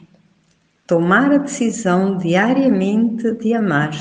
tomar 0.87 1.29
a 1.33 1.37
decisão 1.37 2.17
diariamente 2.17 3.33
de 3.33 3.53
amar. 3.53 3.91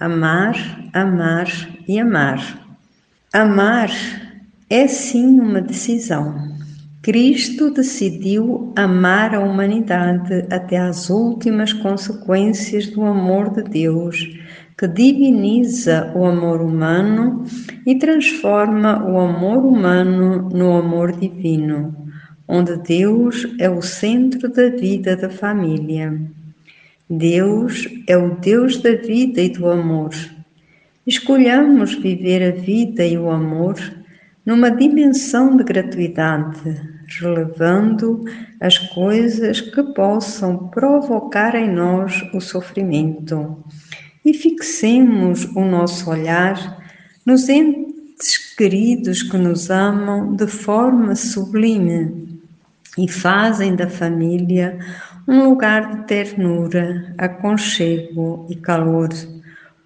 Amar, 0.00 0.54
amar 0.94 1.46
e 1.86 2.00
amar. 2.00 2.58
Amar 3.34 3.90
é 4.70 4.88
sim 4.88 5.38
uma 5.38 5.60
decisão. 5.60 6.53
Cristo 7.04 7.70
decidiu 7.70 8.72
amar 8.74 9.34
a 9.34 9.40
humanidade 9.40 10.46
até 10.50 10.78
às 10.78 11.10
últimas 11.10 11.70
consequências 11.70 12.86
do 12.86 13.02
amor 13.02 13.50
de 13.50 13.62
Deus, 13.62 14.26
que 14.78 14.88
diviniza 14.88 16.10
o 16.16 16.24
amor 16.24 16.62
humano 16.62 17.44
e 17.86 17.96
transforma 17.96 19.04
o 19.04 19.18
amor 19.18 19.66
humano 19.66 20.48
no 20.48 20.78
amor 20.78 21.12
divino, 21.12 21.94
onde 22.48 22.74
Deus 22.78 23.46
é 23.60 23.68
o 23.68 23.82
centro 23.82 24.50
da 24.50 24.70
vida 24.70 25.14
da 25.14 25.28
família. 25.28 26.18
Deus 27.10 27.86
é 28.08 28.16
o 28.16 28.34
Deus 28.36 28.78
da 28.78 28.92
vida 28.92 29.42
e 29.42 29.50
do 29.50 29.68
amor. 29.68 30.14
Escolhamos 31.06 31.96
viver 31.96 32.42
a 32.42 32.58
vida 32.58 33.04
e 33.04 33.18
o 33.18 33.30
amor 33.30 33.76
numa 34.46 34.70
dimensão 34.70 35.54
de 35.54 35.64
gratuidade, 35.64 36.93
relevando 37.20 38.24
as 38.60 38.78
coisas 38.78 39.60
que 39.60 39.82
possam 39.94 40.68
provocar 40.68 41.54
em 41.54 41.70
nós 41.70 42.22
o 42.32 42.40
sofrimento. 42.40 43.62
E 44.24 44.32
fixemos 44.32 45.44
o 45.54 45.64
nosso 45.64 46.10
olhar 46.10 46.82
nos 47.26 47.48
entes 47.48 48.54
queridos 48.56 49.22
que 49.22 49.36
nos 49.36 49.70
amam 49.70 50.34
de 50.34 50.46
forma 50.46 51.14
sublime 51.14 52.40
e 52.96 53.08
fazem 53.08 53.74
da 53.74 53.88
família 53.88 54.78
um 55.26 55.48
lugar 55.48 55.90
de 55.90 56.06
ternura, 56.06 57.14
aconchego 57.16 58.46
e 58.50 58.56
calor, 58.56 59.08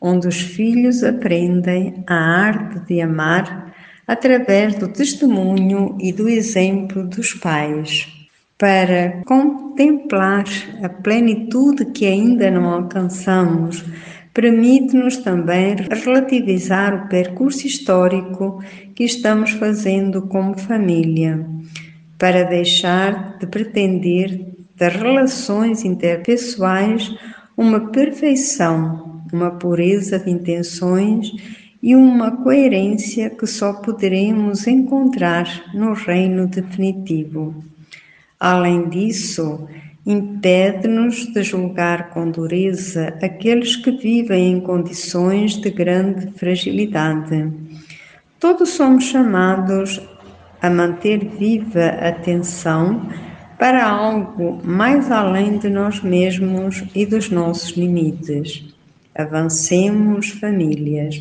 onde 0.00 0.26
os 0.26 0.40
filhos 0.40 1.02
aprendem 1.04 2.02
a 2.06 2.14
arte 2.14 2.80
de 2.86 3.00
amar 3.00 3.72
através 4.08 4.74
do 4.76 4.88
testemunho 4.88 5.98
e 6.00 6.10
do 6.10 6.26
exemplo 6.26 7.06
dos 7.06 7.34
pais. 7.34 8.08
Para 8.56 9.22
contemplar 9.26 10.46
a 10.82 10.88
plenitude 10.88 11.84
que 11.84 12.06
ainda 12.06 12.50
não 12.50 12.64
alcançamos, 12.72 13.84
permite-nos 14.32 15.18
também 15.18 15.76
relativizar 15.90 16.94
o 16.94 17.08
percurso 17.08 17.66
histórico 17.66 18.64
que 18.94 19.04
estamos 19.04 19.50
fazendo 19.50 20.22
como 20.22 20.58
família, 20.58 21.46
para 22.18 22.44
deixar 22.44 23.36
de 23.38 23.46
pretender 23.46 24.40
das 24.74 24.94
relações 24.96 25.84
interpessoais 25.84 27.14
uma 27.56 27.90
perfeição, 27.90 29.22
uma 29.32 29.50
pureza 29.50 30.18
de 30.18 30.30
intenções 30.30 31.32
e 31.82 31.94
uma 31.94 32.30
coerência 32.42 33.30
que 33.30 33.46
só 33.46 33.72
poderemos 33.72 34.66
encontrar 34.66 35.46
no 35.72 35.92
reino 35.92 36.46
definitivo. 36.46 37.64
Além 38.38 38.88
disso, 38.88 39.68
impede-nos 40.06 41.26
de 41.32 41.42
julgar 41.42 42.10
com 42.10 42.30
dureza 42.30 43.14
aqueles 43.22 43.76
que 43.76 43.90
vivem 43.90 44.52
em 44.52 44.60
condições 44.60 45.56
de 45.56 45.70
grande 45.70 46.30
fragilidade. 46.32 47.52
Todos 48.40 48.70
somos 48.70 49.04
chamados 49.04 50.00
a 50.60 50.70
manter 50.70 51.28
viva 51.28 51.84
a 52.00 52.08
atenção 52.08 53.08
para 53.58 53.88
algo 53.88 54.60
mais 54.64 55.10
além 55.10 55.58
de 55.58 55.68
nós 55.68 56.00
mesmos 56.00 56.84
e 56.94 57.04
dos 57.04 57.28
nossos 57.28 57.70
limites. 57.70 58.64
Avancemos, 59.14 60.30
famílias. 60.30 61.18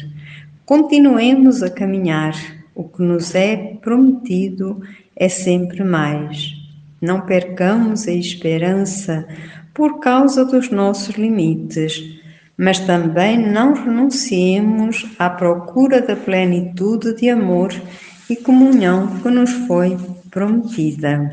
Continuemos 0.67 1.63
a 1.63 1.69
caminhar. 1.69 2.35
O 2.75 2.83
que 2.83 3.01
nos 3.01 3.33
é 3.33 3.55
prometido 3.81 4.81
é 5.15 5.29
sempre 5.29 5.81
mais. 5.81 6.55
Não 7.01 7.21
percamos 7.21 8.05
a 8.05 8.11
esperança 8.11 9.25
por 9.73 10.01
causa 10.01 10.43
dos 10.43 10.69
nossos 10.69 11.15
limites, 11.15 12.19
mas 12.57 12.81
também 12.81 13.49
não 13.49 13.75
renunciemos 13.75 15.05
à 15.17 15.29
procura 15.29 16.01
da 16.01 16.17
plenitude 16.17 17.15
de 17.15 17.29
amor 17.29 17.73
e 18.29 18.35
comunhão 18.35 19.07
que 19.21 19.29
nos 19.29 19.51
foi 19.67 19.95
prometida. 20.29 21.31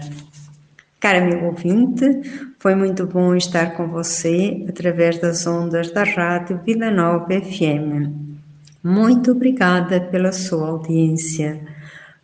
Cara 1.01 1.18
amigo 1.18 1.47
ouvinte, 1.47 2.22
foi 2.61 2.76
muito 2.76 3.05
bom 3.05 3.35
estar 3.35 3.74
com 3.76 3.89
você 3.89 4.64
através 4.68 5.18
das 5.18 5.45
ondas 5.45 5.91
da 5.91 6.05
Rádio 6.05 6.61
Vida 6.64 6.89
Nova 6.89 7.26
FM. 7.30 8.23
Muito 8.85 9.32
obrigada 9.32 9.99
pela 9.99 10.30
sua 10.30 10.68
audiência. 10.68 11.59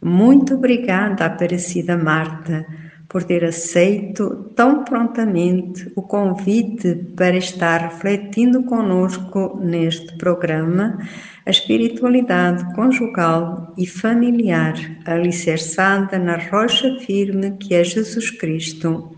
Muito 0.02 0.56
obrigada, 0.56 1.24
Aparecida 1.24 1.96
Marta, 1.96 2.66
por 3.08 3.24
ter 3.24 3.42
aceito 3.46 4.52
tão 4.54 4.84
prontamente 4.84 5.90
o 5.96 6.02
convite 6.02 6.94
para 7.16 7.34
estar 7.34 7.78
refletindo 7.78 8.62
conosco 8.64 9.58
neste 9.58 10.18
programa 10.18 10.98
a 11.46 11.50
espiritualidade 11.50 12.74
conjugal 12.74 13.72
e 13.78 13.86
familiar 13.86 14.74
alicerçada 15.06 16.18
na 16.18 16.36
rocha 16.36 16.98
firme 17.00 17.52
que 17.52 17.74
é 17.74 17.82
Jesus 17.82 18.30
Cristo. 18.30 19.16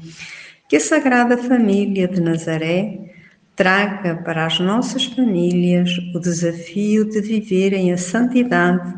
Que 0.68 0.76
a 0.76 0.80
Sagrada 0.80 1.36
Família 1.36 2.06
de 2.06 2.20
Nazaré 2.20 3.11
traga 3.54 4.16
para 4.16 4.46
as 4.46 4.58
nossas 4.58 5.04
famílias 5.04 5.90
o 6.14 6.18
desafio 6.18 7.08
de 7.08 7.20
viverem 7.20 7.92
a 7.92 7.98
santidade 7.98 8.92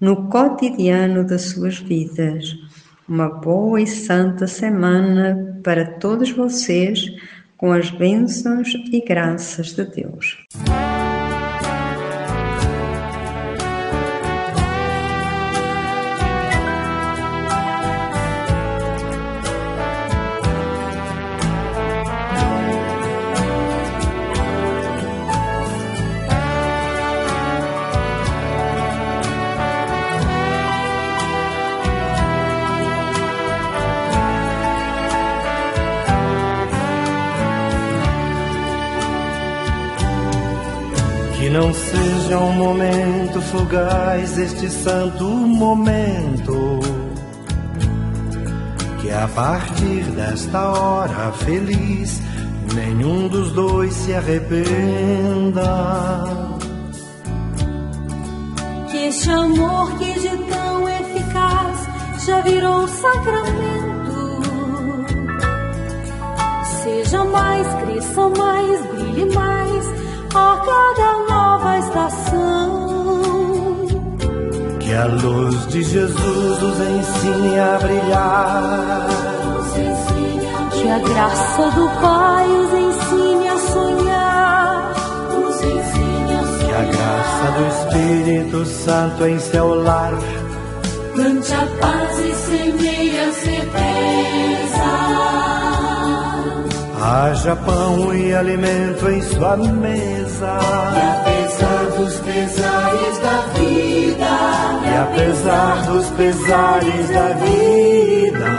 no 0.00 0.28
cotidiano 0.28 1.24
das 1.24 1.42
suas 1.50 1.78
vidas. 1.78 2.56
Uma 3.08 3.28
boa 3.28 3.80
e 3.80 3.86
santa 3.86 4.46
semana 4.46 5.60
para 5.62 5.84
todos 5.84 6.30
vocês, 6.30 7.10
com 7.56 7.72
as 7.72 7.90
bênçãos 7.90 8.72
e 8.92 9.00
graças 9.00 9.74
de 9.74 9.84
Deus. 9.84 10.46
Momento 42.58 43.40
fugaz 43.40 44.36
este 44.36 44.68
santo 44.68 45.24
momento. 45.24 46.80
Que 49.00 49.12
a 49.12 49.28
partir 49.28 50.02
desta 50.16 50.72
hora 50.72 51.32
feliz 51.32 52.20
nenhum 52.74 53.28
dos 53.28 53.52
dois 53.52 53.94
se 53.94 54.12
arrependa. 54.12 55.70
Que 58.90 59.06
este 59.06 59.30
amor 59.30 59.96
que 59.98 60.12
de 60.18 60.36
tão 60.50 60.88
eficaz 60.88 61.88
já 62.26 62.40
virou 62.40 62.88
sacramento. 62.88 64.42
Seja 66.82 67.24
mais, 67.24 67.66
cresça 67.84 68.28
mais, 68.30 68.86
brilhe 68.86 69.26
mais 69.32 70.07
a 70.34 70.60
cada 70.64 71.12
nova 71.28 71.78
estação. 71.78 73.28
Que 74.80 74.94
a 74.94 75.06
luz 75.06 75.66
de 75.68 75.82
Jesus 75.82 76.62
nos 76.62 76.80
ensine 76.80 77.58
a 77.58 77.78
brilhar. 77.78 79.08
Que 80.72 80.88
a 80.88 80.98
graça 80.98 81.70
do 81.70 81.88
Pai 82.00 82.46
os 82.46 82.72
ensine 82.72 83.48
a 83.48 83.58
sonhar. 83.58 84.94
Que 86.58 86.72
a 86.72 86.84
graça 86.84 87.46
do 87.56 87.62
Espírito 87.68 88.66
Santo 88.66 89.26
em 89.26 89.38
seu 89.38 89.82
lar 89.82 90.12
plante 91.14 91.52
a 91.52 91.66
paz 91.80 92.18
e 92.20 92.34
semeie 92.34 93.18
a 93.18 93.32
certeza. 93.32 94.47
Haja 97.10 97.56
pão 97.56 98.14
e 98.14 98.34
alimento 98.34 99.08
em 99.08 99.22
sua 99.22 99.56
mesa. 99.56 100.58
E 100.94 101.00
apesar 101.16 101.84
dos 101.96 102.20
pesares 102.20 103.18
da 103.20 103.40
vida, 103.54 104.28
E 104.84 104.94
apesar 104.94 105.86
dos 105.86 106.06
pesares 106.10 107.08
da 107.08 107.28
vida, 107.46 108.50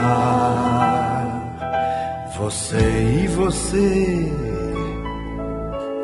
você 2.36 3.22
e 3.22 3.28
você, 3.28 4.32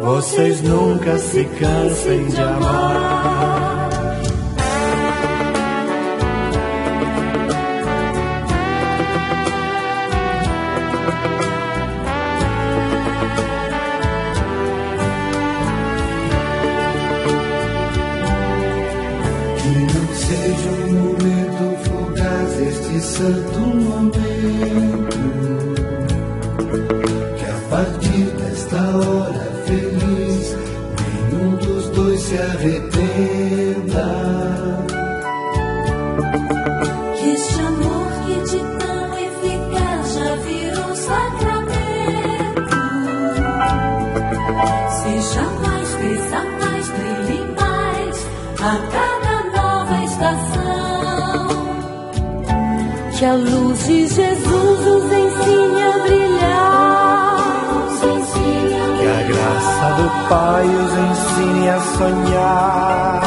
vocês 0.00 0.62
nunca 0.62 1.18
se 1.18 1.44
cansem 1.46 2.26
de 2.28 2.40
amar. 2.40 3.55
Este 23.18 23.32
santo 23.54 23.95
Que 53.18 53.24
a 53.24 53.32
luz 53.32 53.86
de 53.86 54.06
Jesus 54.06 54.80
nos 54.84 55.04
ensine 55.10 55.82
a 55.82 55.98
brilhar. 56.02 57.38
Que 58.98 59.06
a 59.08 59.22
graça 59.22 59.86
do 59.96 60.06
Pai 60.28 60.66
os 60.66 60.92
ensine 61.08 61.68
a 61.70 61.80
sonhar. 61.96 63.22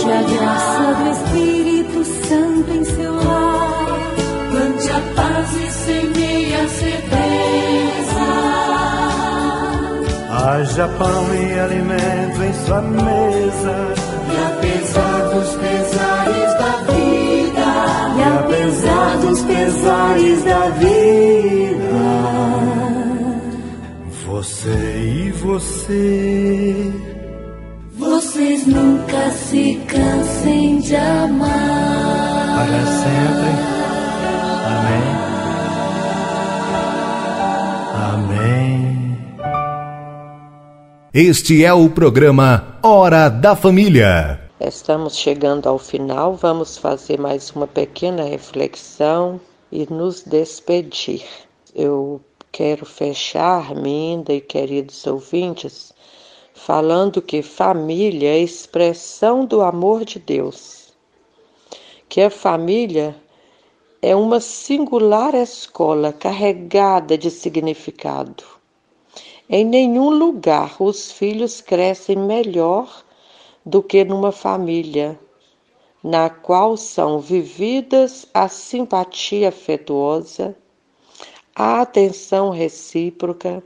Que 0.00 0.10
a 0.10 0.22
graça 0.22 0.86
do 0.94 1.04
Espírito 1.10 2.00
Santo 2.26 2.70
em 2.70 2.84
seu 2.84 3.14
lar 3.14 4.00
plante 4.50 4.90
a 4.90 5.00
paz 5.14 5.52
e 5.52 5.70
semeie 5.70 6.54
a 6.54 6.68
certeza. 6.68 8.24
Haja 10.30 10.88
pão 10.96 11.34
e 11.34 11.58
alimento 11.58 12.42
em 12.42 12.52
sua 12.64 12.80
mesa. 12.80 14.04
Apesar 18.26 19.18
dos 19.18 19.42
pesares 19.42 20.42
da 20.44 20.68
vida, 20.70 21.74
Você 24.26 24.68
e 25.26 25.30
você. 25.32 26.92
vocês 27.96 28.66
nunca 28.66 29.30
se 29.30 29.80
cansem 29.86 30.78
de 30.80 30.96
amar. 30.96 31.48
para 32.56 32.86
sempre. 32.86 33.52
Amém. 34.66 35.04
Amém. 38.14 39.18
Este 41.12 41.64
é 41.64 41.72
o 41.72 41.88
programa 41.88 42.78
Hora 42.82 43.28
da 43.28 43.54
Família. 43.54 44.43
Estamos 44.74 45.16
chegando 45.16 45.68
ao 45.68 45.78
final, 45.78 46.34
vamos 46.34 46.76
fazer 46.76 47.18
mais 47.18 47.48
uma 47.52 47.64
pequena 47.64 48.24
reflexão 48.24 49.40
e 49.70 49.86
nos 49.86 50.22
despedir. 50.22 51.24
Eu 51.72 52.20
quero 52.50 52.84
fechar, 52.84 53.72
Minda 53.76 54.34
e 54.34 54.40
queridos 54.40 55.06
ouvintes, 55.06 55.94
falando 56.52 57.22
que 57.22 57.40
família 57.40 58.30
é 58.30 58.40
expressão 58.40 59.46
do 59.46 59.62
amor 59.62 60.04
de 60.04 60.18
Deus. 60.18 60.92
Que 62.08 62.22
a 62.22 62.28
família 62.28 63.14
é 64.02 64.14
uma 64.16 64.40
singular 64.40 65.36
escola 65.36 66.12
carregada 66.12 67.16
de 67.16 67.30
significado. 67.30 68.42
Em 69.48 69.64
nenhum 69.64 70.10
lugar 70.10 70.74
os 70.80 71.12
filhos 71.12 71.60
crescem 71.60 72.16
melhor 72.16 73.03
do 73.64 73.82
que 73.82 74.04
numa 74.04 74.30
família, 74.30 75.18
na 76.02 76.28
qual 76.28 76.76
são 76.76 77.18
vividas 77.18 78.26
a 78.34 78.48
simpatia 78.48 79.48
afetuosa, 79.48 80.54
a 81.54 81.80
atenção 81.80 82.50
recíproca 82.50 83.62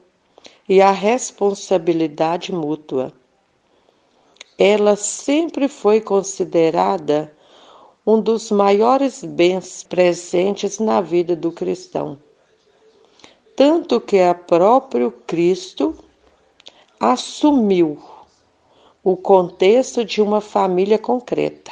e 0.68 0.80
a 0.80 0.92
responsabilidade 0.92 2.52
mútua. 2.52 3.12
Ela 4.56 4.94
sempre 4.94 5.66
foi 5.66 6.00
considerada 6.00 7.32
um 8.06 8.20
dos 8.20 8.50
maiores 8.50 9.24
bens 9.24 9.82
presentes 9.82 10.78
na 10.78 11.00
vida 11.00 11.34
do 11.34 11.50
cristão. 11.50 12.18
Tanto 13.56 14.00
que 14.00 14.20
a 14.20 14.34
próprio 14.34 15.10
Cristo 15.26 15.94
assumiu 17.00 17.98
o 19.02 19.16
contexto 19.16 20.04
de 20.04 20.20
uma 20.20 20.40
família 20.40 20.98
concreta. 20.98 21.70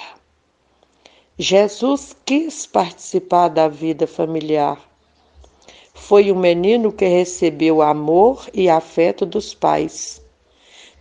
Jesus 1.39 2.17
quis 2.25 2.67
participar 2.67 3.49
da 3.49 3.69
vida 3.69 4.07
familiar. 4.07 4.81
Foi 5.93 6.31
um 6.31 6.39
menino 6.39 6.93
que 6.93 7.05
recebeu 7.05 7.83
amor 7.83 8.49
e 8.55 8.69
afeto 8.71 9.27
dos 9.27 9.55
pais, 9.55 10.23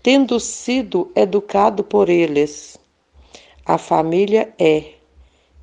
tendo 0.01 0.39
sido 0.39 1.11
educado 1.15 1.83
por 1.83 2.09
eles. 2.09 2.77
A 3.65 3.77
família 3.77 4.53
é, 4.59 4.93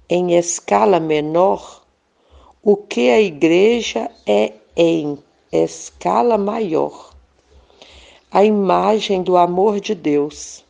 em 0.08 0.34
escala 0.36 1.00
menor, 1.00 1.82
o 2.62 2.76
que 2.76 3.10
a 3.10 3.20
igreja 3.20 4.10
é 4.26 4.52
em 4.76 5.18
escala 5.50 6.38
maior. 6.38 7.11
A 8.34 8.42
imagem 8.42 9.22
do 9.22 9.36
amor 9.36 9.78
de 9.78 9.94
Deus 9.94 10.64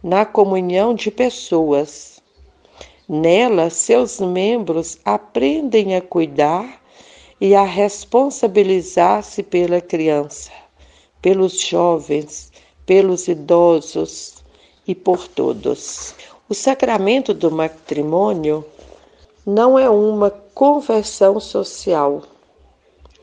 na 0.00 0.24
comunhão 0.24 0.94
de 0.94 1.10
pessoas. 1.10 2.20
Nela, 3.08 3.70
seus 3.70 4.20
membros 4.20 5.00
aprendem 5.04 5.96
a 5.96 6.00
cuidar 6.00 6.80
e 7.40 7.56
a 7.56 7.64
responsabilizar-se 7.64 9.42
pela 9.42 9.80
criança, 9.80 10.52
pelos 11.20 11.58
jovens, 11.60 12.52
pelos 12.86 13.26
idosos 13.26 14.44
e 14.86 14.94
por 14.94 15.26
todos. 15.26 16.14
O 16.48 16.54
sacramento 16.54 17.34
do 17.34 17.50
matrimônio 17.50 18.64
não 19.44 19.76
é 19.76 19.90
uma 19.90 20.30
conversão 20.30 21.40
social, 21.40 22.22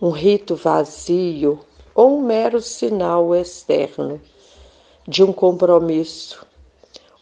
um 0.01 0.09
rito 0.09 0.53
vazio 0.53 1.61
ou 1.95 2.17
um 2.17 2.21
mero 2.21 2.61
sinal 2.61 3.33
externo. 3.33 4.21
de 5.07 5.23
um 5.23 5.31
compromisso. 5.31 6.45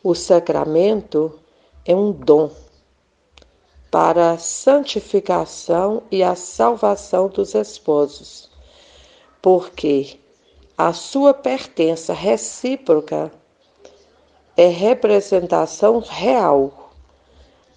O 0.01 0.15
sacramento 0.15 1.37
é 1.85 1.93
um 1.93 2.11
dom 2.11 2.49
para 3.91 4.31
a 4.31 4.37
santificação 4.37 6.01
e 6.09 6.23
a 6.23 6.33
salvação 6.33 7.27
dos 7.27 7.53
esposos, 7.53 8.49
porque 9.41 10.17
a 10.77 10.93
sua 10.93 11.33
pertença 11.33 12.13
recíproca 12.13 13.31
é 14.55 14.67
representação 14.67 15.99
real, 15.99 16.91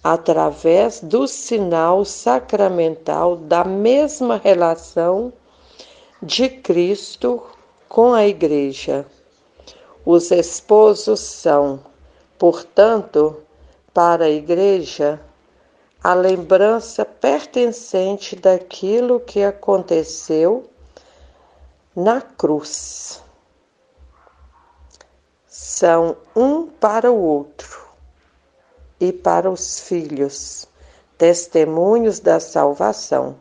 através 0.03 1.01
do 1.01 1.27
sinal 1.27 2.05
sacramental 2.05 3.35
da 3.35 3.63
mesma 3.63 4.37
relação 4.37 5.33
de 6.21 6.49
Cristo 6.49 7.43
com 7.87 8.13
a 8.13 8.25
Igreja. 8.25 9.05
Os 10.05 10.31
esposos 10.31 11.19
são, 11.19 11.79
portanto, 12.37 13.37
para 13.93 14.25
a 14.25 14.29
Igreja, 14.29 15.21
a 16.03 16.13
lembrança 16.13 17.03
pertencente 17.03 18.35
daquilo 18.35 19.19
que 19.19 19.43
aconteceu 19.43 20.69
na 21.95 22.21
cruz. 22.21 23.21
São 25.47 26.17
um 26.35 26.67
para 26.67 27.11
o 27.11 27.19
outro 27.19 27.87
e 28.99 29.11
para 29.11 29.49
os 29.49 29.79
filhos, 29.79 30.67
testemunhos 31.17 32.19
da 32.19 32.39
salvação, 32.39 33.35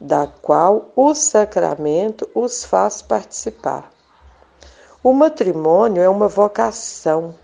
da 0.00 0.26
qual 0.26 0.90
o 0.96 1.14
sacramento 1.14 2.28
os 2.34 2.64
faz 2.64 3.02
participar. 3.02 3.90
O 5.02 5.12
matrimônio 5.12 6.02
é 6.02 6.08
uma 6.08 6.26
vocação, 6.28 7.34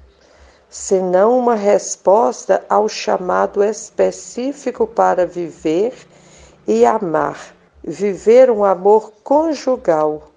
senão 0.68 1.38
uma 1.38 1.54
resposta 1.54 2.64
ao 2.68 2.88
chamado 2.88 3.62
específico 3.62 4.86
para 4.86 5.26
viver 5.26 5.94
e 6.66 6.86
amar, 6.86 7.54
viver 7.84 8.50
um 8.50 8.64
amor 8.64 9.12
conjugal, 9.22 10.30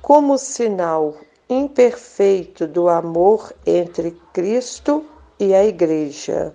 como 0.00 0.38
sinal 0.38 1.14
imperfeito 1.48 2.66
do 2.66 2.88
amor 2.88 3.52
entre 3.66 4.12
Cristo 4.32 5.04
e 5.40 5.54
a 5.54 5.64
Igreja. 5.64 6.54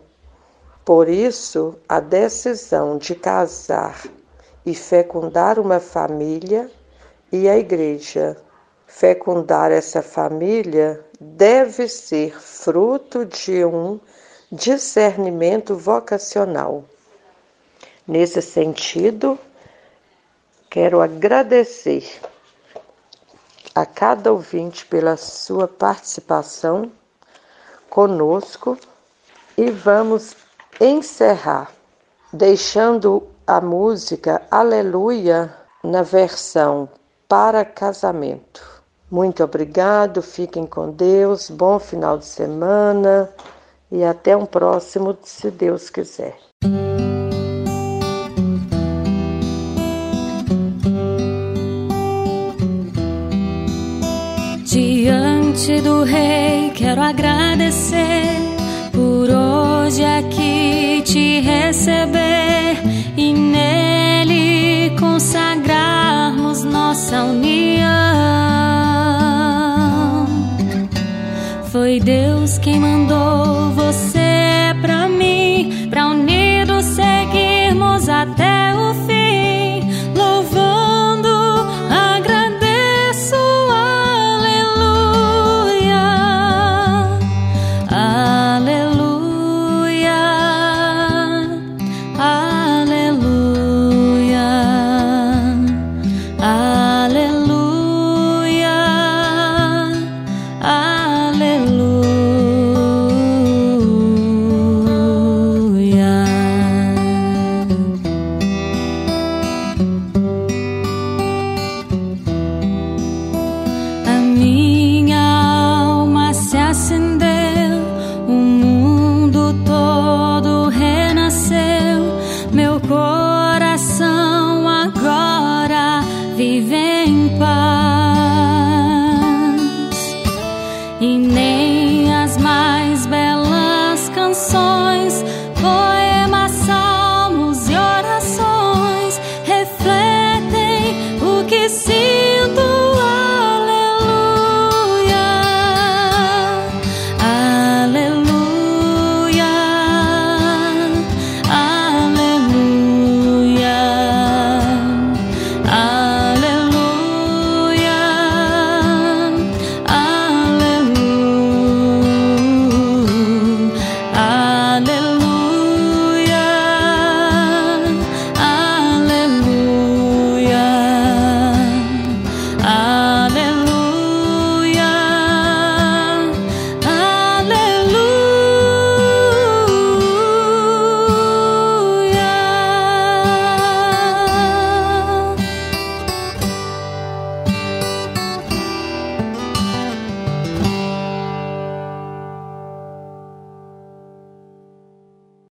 Por 0.85 1.09
isso, 1.09 1.75
a 1.87 1.99
decisão 1.99 2.97
de 2.97 3.15
casar 3.15 4.03
e 4.65 4.73
fecundar 4.73 5.59
uma 5.59 5.79
família 5.79 6.69
e 7.31 7.49
a 7.49 7.57
Igreja 7.57 8.37
fecundar 8.93 9.71
essa 9.71 10.03
família 10.03 11.03
deve 11.19 11.87
ser 11.87 12.39
fruto 12.39 13.25
de 13.25 13.65
um 13.65 13.99
discernimento 14.51 15.75
vocacional. 15.75 16.85
Nesse 18.07 18.39
sentido, 18.39 19.39
quero 20.69 21.01
agradecer 21.01 22.21
a 23.73 23.83
cada 23.83 24.31
ouvinte 24.31 24.85
pela 24.85 25.17
sua 25.17 25.67
participação 25.67 26.91
conosco 27.89 28.77
e 29.57 29.71
vamos 29.71 30.35
encerrar 30.79 31.71
deixando 32.31 33.32
a 33.45 33.59
música 33.59 34.41
Aleluia 34.49 35.53
na 35.83 36.01
versão 36.01 36.87
para 37.27 37.65
casamento. 37.65 38.83
Muito 39.11 39.43
obrigado, 39.43 40.21
fiquem 40.21 40.65
com 40.65 40.89
Deus, 40.89 41.49
bom 41.49 41.77
final 41.77 42.17
de 42.17 42.25
semana 42.25 43.29
e 43.91 44.03
até 44.03 44.35
um 44.35 44.45
próximo, 44.45 45.15
se 45.23 45.51
Deus 45.51 45.89
quiser. 45.89 46.35
Diante 54.63 55.81
do 55.81 56.03
Rei, 56.03 56.71
quero 56.71 57.01
agradecer 57.01 58.23
por 58.91 59.29
hoje 59.29 60.03
aqui 60.03 61.03
te 61.05 61.41
receber 61.41 62.62
nele 63.33 64.95
consagrarmos 64.99 66.63
nossa 66.63 67.23
união. 67.23 67.83
Foi 71.71 71.99
Deus 71.99 72.57
quem 72.59 72.79
mandou 72.79 73.71
você 73.71 74.75
pra 74.81 75.07
mim, 75.09 75.87
pra 75.89 76.07
unidos 76.07 76.85
seguirmos 76.85 78.07
até 78.07 78.75
o 78.75 78.93
fim, 79.05 79.22